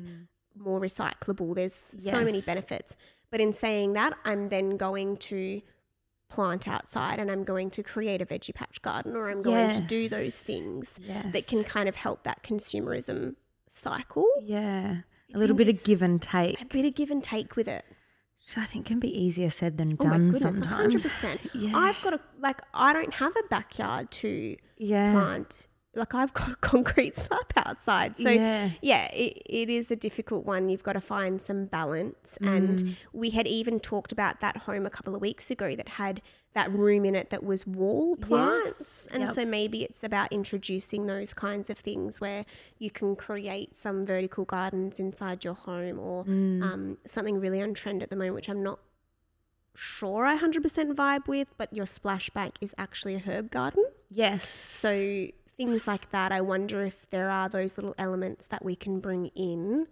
[0.57, 1.55] more recyclable.
[1.55, 2.97] There's so many benefits.
[3.31, 5.61] But in saying that, I'm then going to
[6.29, 9.81] plant outside and I'm going to create a veggie patch garden or I'm going to
[9.81, 11.27] do those things Yes.
[11.33, 13.37] that can kind of help that consumerism
[13.69, 14.27] cycle.
[14.43, 14.99] Yeah.
[15.29, 16.61] It's A little bit of give and take.
[16.61, 17.85] A bit of give and take with it.
[18.47, 20.95] Which I think can be easier said than Oh my done goodness, sometimes.
[21.05, 21.39] 100%.
[21.55, 21.77] Yeah.
[21.77, 25.13] I've got a, like, I don't have a backyard to Yeah.
[25.13, 25.67] plant.
[25.95, 28.17] Like, I've got a concrete slab outside.
[28.17, 28.71] So, Yeah.
[28.83, 30.69] yeah, it, it is a difficult one.
[30.69, 32.37] You've got to find some balance.
[32.43, 32.95] And Mm.
[33.13, 36.21] we had even talked about that home a couple of weeks ago that had
[36.55, 39.07] that room in it that was wall plants.
[39.13, 39.31] And Yep.
[39.31, 42.45] so maybe it's about introducing those kinds of things where
[42.79, 46.63] you can create some vertical gardens inside your home or Mm.
[46.63, 48.79] um, something really on trend at the moment, which I'm not
[49.75, 53.85] sure I 100% vibe with, but your splashback is actually a herb garden.
[54.09, 54.49] Yes.
[54.49, 55.27] So
[55.57, 59.27] things like that, I wonder if there are those little elements that we can bring
[59.35, 59.87] in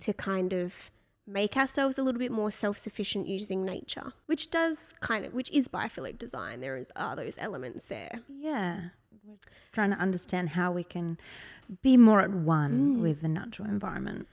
[0.00, 0.90] to kind of
[1.26, 5.68] make ourselves a little bit more self-sufficient using nature, which does kind of which is
[5.68, 6.60] biophilic design.
[6.60, 8.20] There is are those elements there.
[8.28, 8.80] Yeah.
[9.24, 9.36] We're
[9.72, 11.18] trying to understand how we can
[11.82, 13.00] be more at one Mm.
[13.00, 14.26] with the natural environment.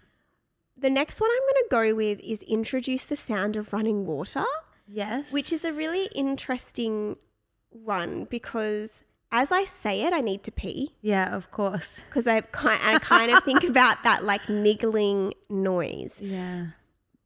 [0.75, 4.45] The next one I'm going to go with is introduce the sound of running water.
[4.89, 5.29] Yes.
[5.33, 7.17] which is a really interesting
[7.69, 11.95] one because as I say it, I need to pee yeah, of course.
[12.09, 16.21] because I kind, I kind of think about that like niggling noise.
[16.21, 16.67] Yeah.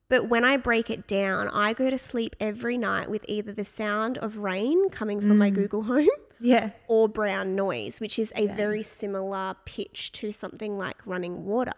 [0.09, 3.63] But when I break it down, I go to sleep every night with either the
[3.63, 5.55] sound of rain coming from my mm.
[5.55, 6.09] Google Home
[6.41, 6.71] Yeah.
[6.89, 11.71] or brown noise, which is a very similar pitch to something like running water.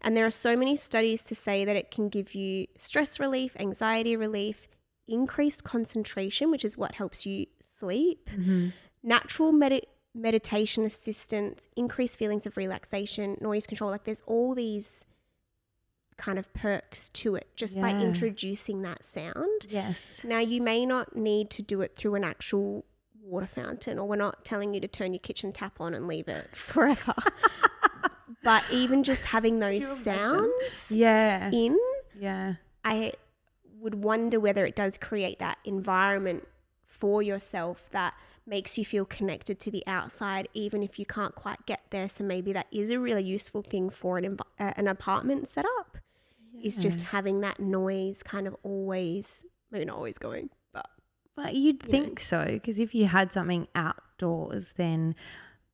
[0.00, 3.56] And there are so many studies to say that it can give you stress relief,
[3.58, 4.68] anxiety relief,
[5.08, 8.68] increased concentration, which is what helps you sleep, mm-hmm.
[9.04, 13.90] Natural medi- meditation assistance, increased feelings of relaxation, noise control.
[13.90, 15.04] Like there's all these
[16.16, 19.66] kind of perks to it just by introducing that sound.
[19.68, 20.20] Yes.
[20.24, 22.84] Now, you may not need to do it through an actual
[23.20, 26.28] water fountain, or we're not telling you to turn your kitchen tap on and leave
[26.28, 27.14] it forever.
[28.44, 31.50] but even just having those sounds Yeah.
[31.52, 31.76] in,
[32.18, 32.54] Yeah.
[32.84, 33.14] I
[33.80, 36.46] would wonder whether it does create that environment
[36.86, 38.14] for yourself that
[38.46, 42.08] makes you feel connected to the outside, even if you can't quite get there.
[42.08, 45.98] So maybe that is a really useful thing for an, uh, an apartment setup.
[46.62, 50.88] Is just having that noise kind of always, maybe not always going, but
[51.36, 55.14] But you'd think so, because if you had something outdoors, then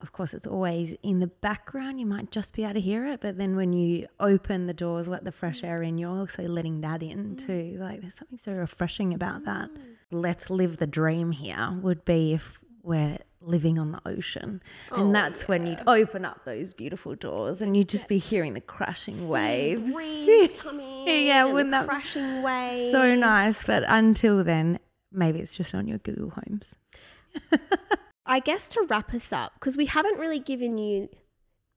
[0.00, 2.00] of course it's always in the background.
[2.00, 5.06] You might just be able to hear it, but then when you open the doors,
[5.06, 7.76] let the fresh air in, you're also letting that in too.
[7.78, 9.70] Like there's something so refreshing about that.
[10.10, 14.62] Let's live the dream here would be if we're living on the ocean.
[14.92, 18.54] And oh, that's when you'd open up those beautiful doors and you'd just be hearing
[18.54, 19.92] the crashing waves.
[19.92, 22.92] breeze coming, Yeah, wouldn't the that- crashing waves.
[22.92, 23.62] So nice.
[23.62, 24.78] But until then,
[25.12, 26.74] maybe it's just on your Google Homes.
[28.26, 31.08] I guess to wrap us up, because we haven't really given you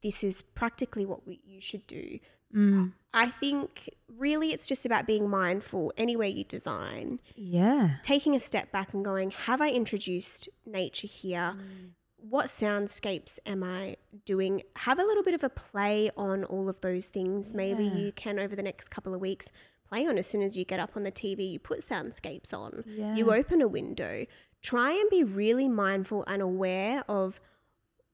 [0.03, 2.19] this is practically what we, you should do.
[2.53, 2.93] Mm.
[3.13, 7.95] I think really it's just about being mindful anywhere you design, Yeah.
[8.03, 11.55] taking a step back and going, have I introduced nature here?
[11.57, 11.89] Mm.
[12.17, 14.63] What soundscapes am I doing?
[14.77, 17.53] Have a little bit of a play on all of those things.
[17.53, 19.51] Maybe you can, over the next couple of weeks,
[19.87, 22.83] play on as soon as you get up on the TV, you put soundscapes on,
[23.15, 24.25] you open a window.
[24.61, 27.41] Try and be really mindful and aware of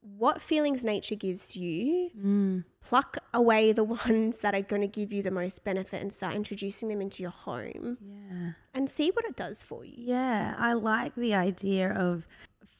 [0.02, 2.10] what feelings nature gives you.
[2.18, 2.64] Mm.
[2.80, 6.34] Pluck away the ones that are going to give you the most benefit and start
[6.34, 8.52] introducing them into your home Yeah.
[8.74, 9.94] and see what it does for you.
[9.96, 10.54] Yeah.
[10.58, 12.26] I like the idea of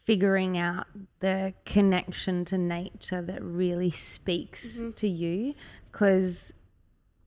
[0.04, 0.86] figuring out
[1.20, 4.90] the connection to nature that really speaks Mm-hmm.
[4.92, 5.54] to you
[5.92, 6.52] because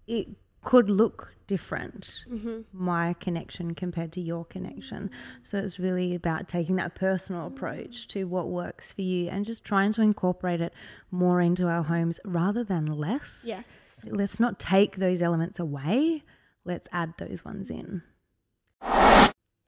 [0.08, 0.28] it
[0.64, 2.62] could look different Mm-hmm.
[2.72, 5.10] my connection compared to your connection
[5.44, 9.64] so it's really about taking that personal approach to what works for you and just
[9.64, 10.74] trying to incorporate it
[11.12, 14.06] more into our homes rather than less Yes.
[14.10, 16.24] let's not take those elements away
[16.66, 18.02] let's add those ones in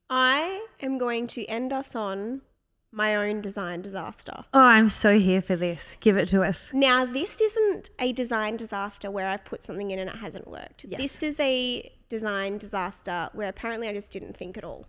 [0.09, 2.41] I am going to end us on
[2.95, 4.45] my own design disaster.
[4.53, 8.55] oh i'm so here for this give it to us Now, this isn't a design
[8.57, 10.85] disaster where I've put something in and it hasn't worked.
[10.87, 11.01] Yes.
[11.01, 14.85] This is a design disaster where apparently I just didn't think at all.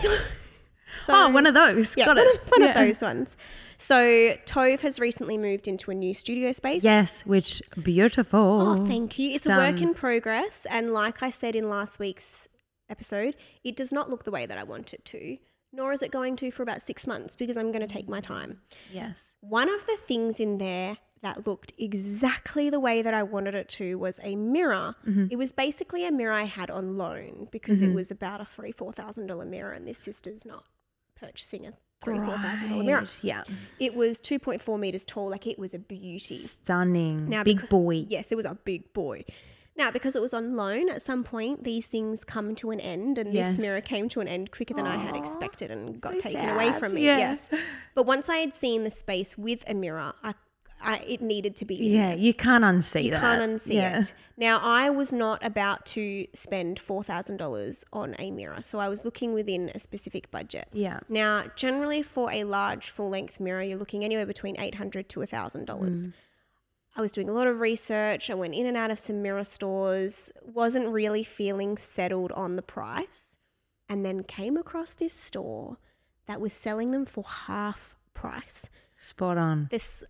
[0.00, 0.16] So,
[1.06, 2.68] so oh one of those yeah, got one, it Of, one Yeah.
[2.70, 3.36] of those ones.
[3.76, 3.96] So
[4.46, 6.82] Tove has recently moved into a new studio space.
[6.84, 9.30] yes which beautiful Oh, thank you.
[9.34, 10.66] It's a work in progress.
[10.70, 12.48] And like I said in last week's
[12.88, 15.36] episode, it does not look the way that I want it to,
[15.72, 18.20] nor is it going to for about six months because I'm going to take my
[18.20, 18.60] time.
[18.92, 23.54] yes One of the things in there that looked exactly the way that I wanted
[23.54, 24.94] it to was a mirror.
[25.06, 25.26] Mm-hmm.
[25.30, 28.72] It was basically a mirror I had on loan because it was about a three,
[28.72, 30.64] four thousand dollar mirror, and this sister's not
[31.14, 33.06] purchasing a three, four thousand dollar mirror.
[33.22, 33.44] Yeah
[33.78, 36.38] It was two point four meters tall, like it was a beauty.
[36.38, 39.24] stunning Now, big becau- boy Yes, it was a big boy.
[39.76, 43.16] Now, because it was on loan, at some point these things come to an end,
[43.18, 43.50] and Yes.
[43.50, 46.48] this mirror came to an end quicker than I had expected and got so taken
[46.50, 47.04] away from me.
[47.06, 47.18] Yeah.
[47.18, 47.48] Yes,
[47.94, 50.34] but once I had seen the space with a mirror, I,
[50.82, 51.76] I it needed to be.
[51.76, 53.04] yeah you can't unsee it.
[53.04, 54.00] You that can't unsee yeah.
[54.00, 54.14] it.
[54.36, 58.88] Now, I was not about to spend four thousand dollars on a mirror, so I
[58.88, 60.68] was looking within a specific budget.
[60.72, 65.24] yeah Now, generally for a large full length mirror, you're looking anywhere between 800 to
[65.26, 66.08] thousand dollars.
[66.08, 66.12] Mm.
[66.96, 68.30] I was doing a lot of research.
[68.30, 70.30] I went in and out of some mirror stores.
[70.42, 73.38] wasn't really feeling settled on the price,
[73.88, 75.78] and then came across this store
[76.26, 78.68] that was selling them for half price.
[78.96, 79.68] Spot on.
[79.70, 80.04] this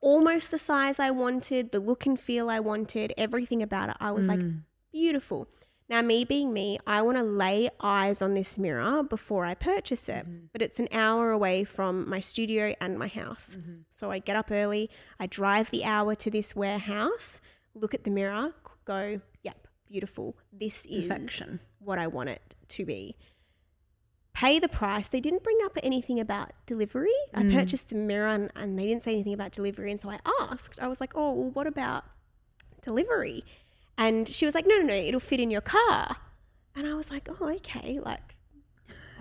[0.00, 3.96] almost the size I wanted, the look and feel I wanted, everything about it.
[4.00, 4.60] I was like, mm.
[4.92, 5.48] beautiful.
[5.88, 10.08] Now, me being me, I want to lay eyes on this mirror before I purchase
[10.08, 10.26] it.
[10.26, 10.46] Mm-hmm.
[10.52, 13.58] But it's an hour away from my studio and my house.
[13.60, 13.80] Mm-hmm.
[13.90, 17.40] So I get up early, I drive the hour to this warehouse,
[17.74, 18.54] look at the mirror,
[18.84, 20.36] go, yep, beautiful.
[20.52, 21.60] This is Perfection.
[21.78, 23.16] what I want it to be.
[24.32, 25.10] Pay the price.
[25.10, 27.12] They didn't bring up anything about delivery.
[27.34, 27.52] I mm.
[27.52, 29.90] purchased the mirror and, and they didn't say anything about delivery.
[29.90, 32.04] And so I asked, I was like, oh, well, what about
[32.80, 33.44] delivery?
[33.98, 36.16] And she was like, no, no, no, it'll fit in your car.
[36.74, 38.00] And I was like, oh, okay.
[38.00, 38.34] Like,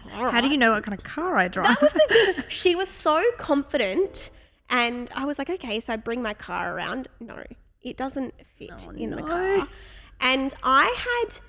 [0.10, 1.68] How do you know what kind of car I drive?
[1.68, 2.44] That was the thing.
[2.50, 4.30] She was so confident.
[4.70, 7.10] And I was like, okay, so I bring my car around.
[7.20, 7.44] No,
[7.82, 9.68] it doesn't fit in the car.
[10.22, 11.40] And I had,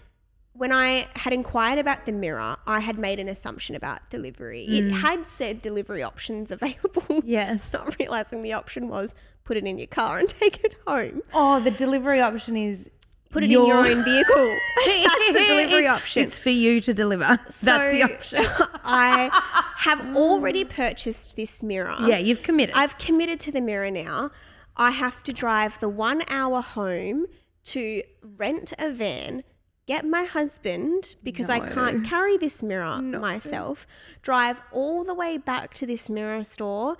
[0.54, 4.64] when I had inquired about the mirror, I had made an assumption about delivery.
[4.64, 5.00] It mm.
[5.00, 7.22] had said delivery options available.
[7.24, 7.72] yes.
[7.72, 9.14] Not realizing the option was
[9.44, 11.22] put it in your car and take it home.
[11.32, 12.88] Oh, the delivery option is
[13.32, 14.56] Put it in your own vehicle.
[14.86, 16.22] That's the delivery option.
[16.22, 17.24] It's for you to deliver.
[17.62, 18.44] That's the option.
[18.84, 19.30] I
[19.78, 21.96] have already purchased this mirror.
[22.02, 22.74] Yeah, you've committed.
[22.76, 24.30] I've committed to the mirror now.
[24.76, 27.26] I have to drive the one hour home
[27.64, 29.44] to rent a van,
[29.86, 33.86] get my husband because I can't carry this mirror myself,
[34.20, 36.96] drive all the way back to this mirror store,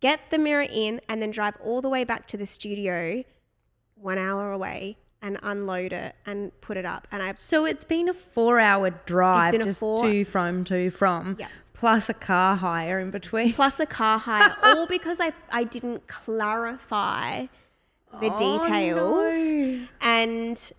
[0.00, 3.22] get the mirror in, and then drive all the way back to the studio
[3.94, 7.06] one hour away and unload it and put it up.
[7.12, 11.46] And I so it's been a four-hour drive, just four- to from to from, Yeah.
[11.72, 13.52] plus a car hire in between.
[13.54, 17.46] plus a car hire, all because I, I didn't clarify
[18.20, 19.34] the oh, details.
[19.34, 19.86] no.
[20.02, 20.72] And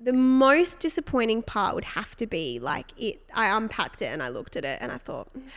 [0.00, 3.22] the most disappointing part would have to be like it.
[3.32, 5.48] I unpacked it and I looked at it and I thought, hmm,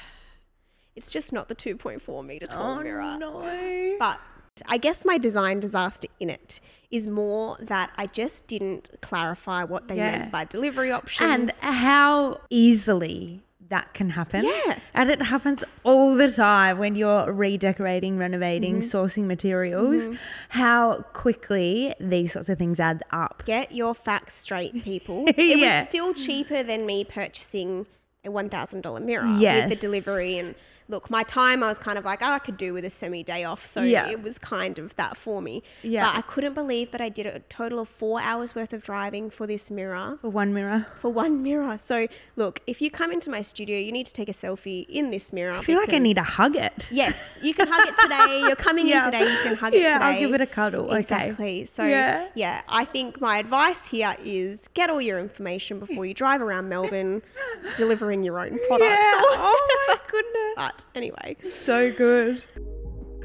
[0.95, 3.17] it's just not the 2.4 meter tall oh, mirror.
[3.17, 3.95] no.
[3.99, 4.19] But
[4.67, 6.61] I guess my design disaster in it
[6.91, 10.11] is more that I just didn't clarify what they Yeah.
[10.19, 11.29] meant by delivery options.
[11.29, 14.45] And how easily that can happen.
[14.45, 14.77] Yeah.
[14.93, 18.97] And it happens all the time when you're redecorating, renovating, Mm-hmm.
[18.97, 20.15] sourcing materials,
[20.49, 23.43] how quickly these sorts of things add up.
[23.45, 25.25] Get your facts straight, people.
[25.35, 25.79] It Yeah.
[25.79, 27.85] was still cheaper than me purchasing
[28.23, 30.55] a one thousand dollar mirror with the delivery and
[30.89, 33.23] look, my time I was kind of like, oh, I could do with a semi
[33.23, 34.07] day off, so Yeah.
[34.07, 35.63] it was kind of that for me.
[35.83, 36.05] Yeah.
[36.11, 39.29] but I couldn't believe that I did a total of four hours worth of driving
[39.29, 40.17] for this mirror.
[40.21, 40.88] For one mirror.
[40.99, 41.77] For one mirror.
[41.77, 45.11] So, look, if you come into my studio, you need to take a selfie in
[45.11, 45.53] this mirror.
[45.53, 46.88] I feel like I need to hug it.
[46.91, 48.39] Yes, you can hug it today.
[48.47, 48.99] You're coming Yeah.
[49.05, 49.31] in today.
[49.31, 50.05] You can hug it Yeah, today.
[50.05, 50.85] I'll give it a cuddle.
[50.88, 50.99] Okay.
[50.99, 51.65] Exactly.
[51.65, 52.27] So Yeah.
[52.35, 52.61] yeah.
[52.69, 57.21] I think my advice here is get all your information before you drive around Melbourne,
[57.77, 58.91] delivering your own products.
[58.91, 59.13] Yeah.
[59.39, 60.53] Oh my goodness.
[60.55, 62.43] But anyway, So good.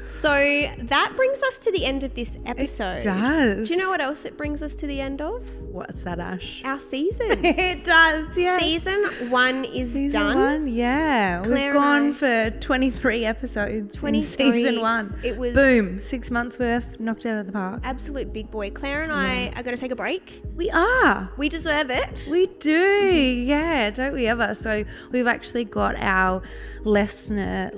[0.05, 3.03] So that brings us to the end of this episode.
[3.03, 3.67] does.
[3.67, 5.49] Do you know what else it brings us to the end of?
[5.61, 6.61] What's that, Ash?
[6.65, 7.43] Our season.
[7.45, 8.57] it does, yeah.
[8.59, 10.37] Season one is Season done.
[10.37, 11.41] one, yeah.
[11.43, 14.45] Claire We've gone for 23 episodes 23.
[14.45, 15.15] in season one.
[15.23, 17.81] It was- Boom, six months worth, knocked out of the park.
[17.83, 18.69] Absolute big boy.
[18.69, 20.41] Claire and I are going to take a break.
[20.55, 21.31] We are.
[21.37, 22.27] We deserve it.
[22.31, 24.53] We do, yeah, don't we ever?
[24.53, 26.41] So we've actually got our
[26.83, 27.71] listener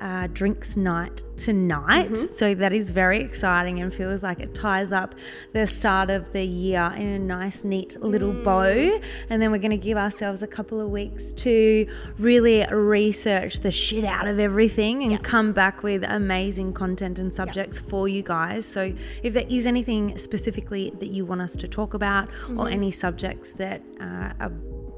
[0.00, 2.16] uh, drinks night tonight.
[2.34, 5.14] So that is very exciting and feels like it ties up
[5.52, 9.00] the start of the year in a nice, neat little bow.
[9.28, 11.86] And then we're going to give ourselves a couple of weeks to
[12.18, 17.78] really research the shit out of everything and come back with amazing content and subjects
[17.80, 18.66] for you guys.
[18.66, 18.92] So
[19.22, 23.52] if there is anything specifically that you want us to talk about or any subjects
[23.54, 24.52] that uh, are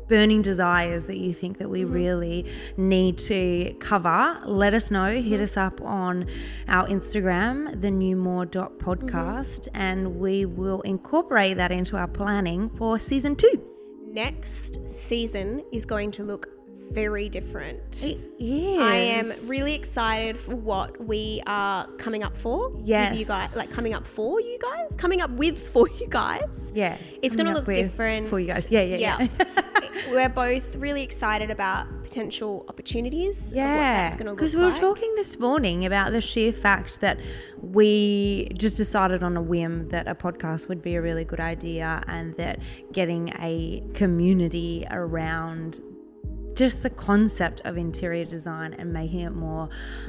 [0.09, 1.93] burning desires that you think that we mm.
[1.93, 2.47] really
[2.77, 5.13] need to cover, let us know.
[5.13, 5.43] Hit mm-hmm.
[5.43, 6.27] us up on
[6.69, 9.77] our Instagram, the newmore.podcast, mm-hmm.
[9.77, 13.63] and we will incorporate that into our planning for season two.
[14.07, 16.47] Next season is going to look
[16.93, 18.03] very different.
[18.38, 18.80] Yes.
[18.80, 22.72] I am really excited for what we are coming up for.
[22.84, 23.11] Yes.
[23.12, 26.72] With you guys, like coming up for you guys, coming up with for you guys.
[26.74, 26.97] Yeah.
[27.22, 28.70] It's going to look different For you guys.
[28.70, 29.28] Yeah, yeah, yeah.
[30.11, 33.47] We're both really excited about potential opportunities.
[33.47, 34.80] of what Yeah, that's going to look because we were like.
[34.80, 37.18] talking this morning about the sheer fact that
[37.61, 42.03] we just decided on a whim that a podcast would be a really good idea,
[42.07, 42.59] and that
[42.93, 45.80] getting a community around
[46.55, 49.69] just the concept of interior design and making it more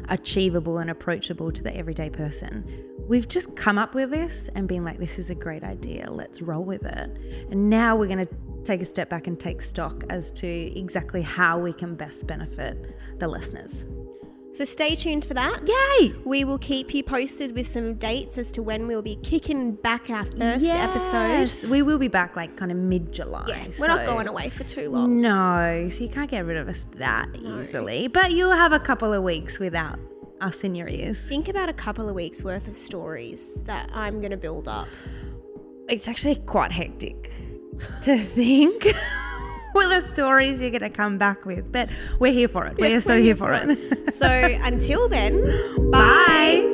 [0.09, 2.65] achievable and approachable to the everyday person.
[3.07, 6.41] We've just come up with this and been like, this is a great idea, let's
[6.41, 7.17] roll with it.
[7.51, 11.21] And now we're going to take a step back and take stock as to exactly
[11.21, 13.85] how we can best benefit the listeners.
[14.53, 15.61] So stay tuned for that.
[15.67, 16.13] Yay!
[16.23, 20.11] We will keep you posted with some dates as to when we'll be kicking back
[20.11, 21.27] our first episode.
[21.29, 23.45] Yes, We will be back like kind of mid July.
[23.47, 25.21] Yeah, we're not going away for too long.
[25.21, 28.07] No, so you can't get rid of us that easily.
[28.07, 29.97] But you'll have a couple of weeks without
[30.39, 31.27] us in your ears.
[31.27, 34.87] Think about a couple of weeks worth of stories that I'm going to build up.
[35.89, 37.31] It's actually quite hectic
[38.03, 38.85] to think
[39.75, 41.71] what the stories you're going to come back with.
[41.71, 42.77] But we're here for it.
[42.77, 44.13] we are so here for it.
[44.13, 44.27] So
[44.63, 45.43] until then,
[45.91, 46.72] Bye.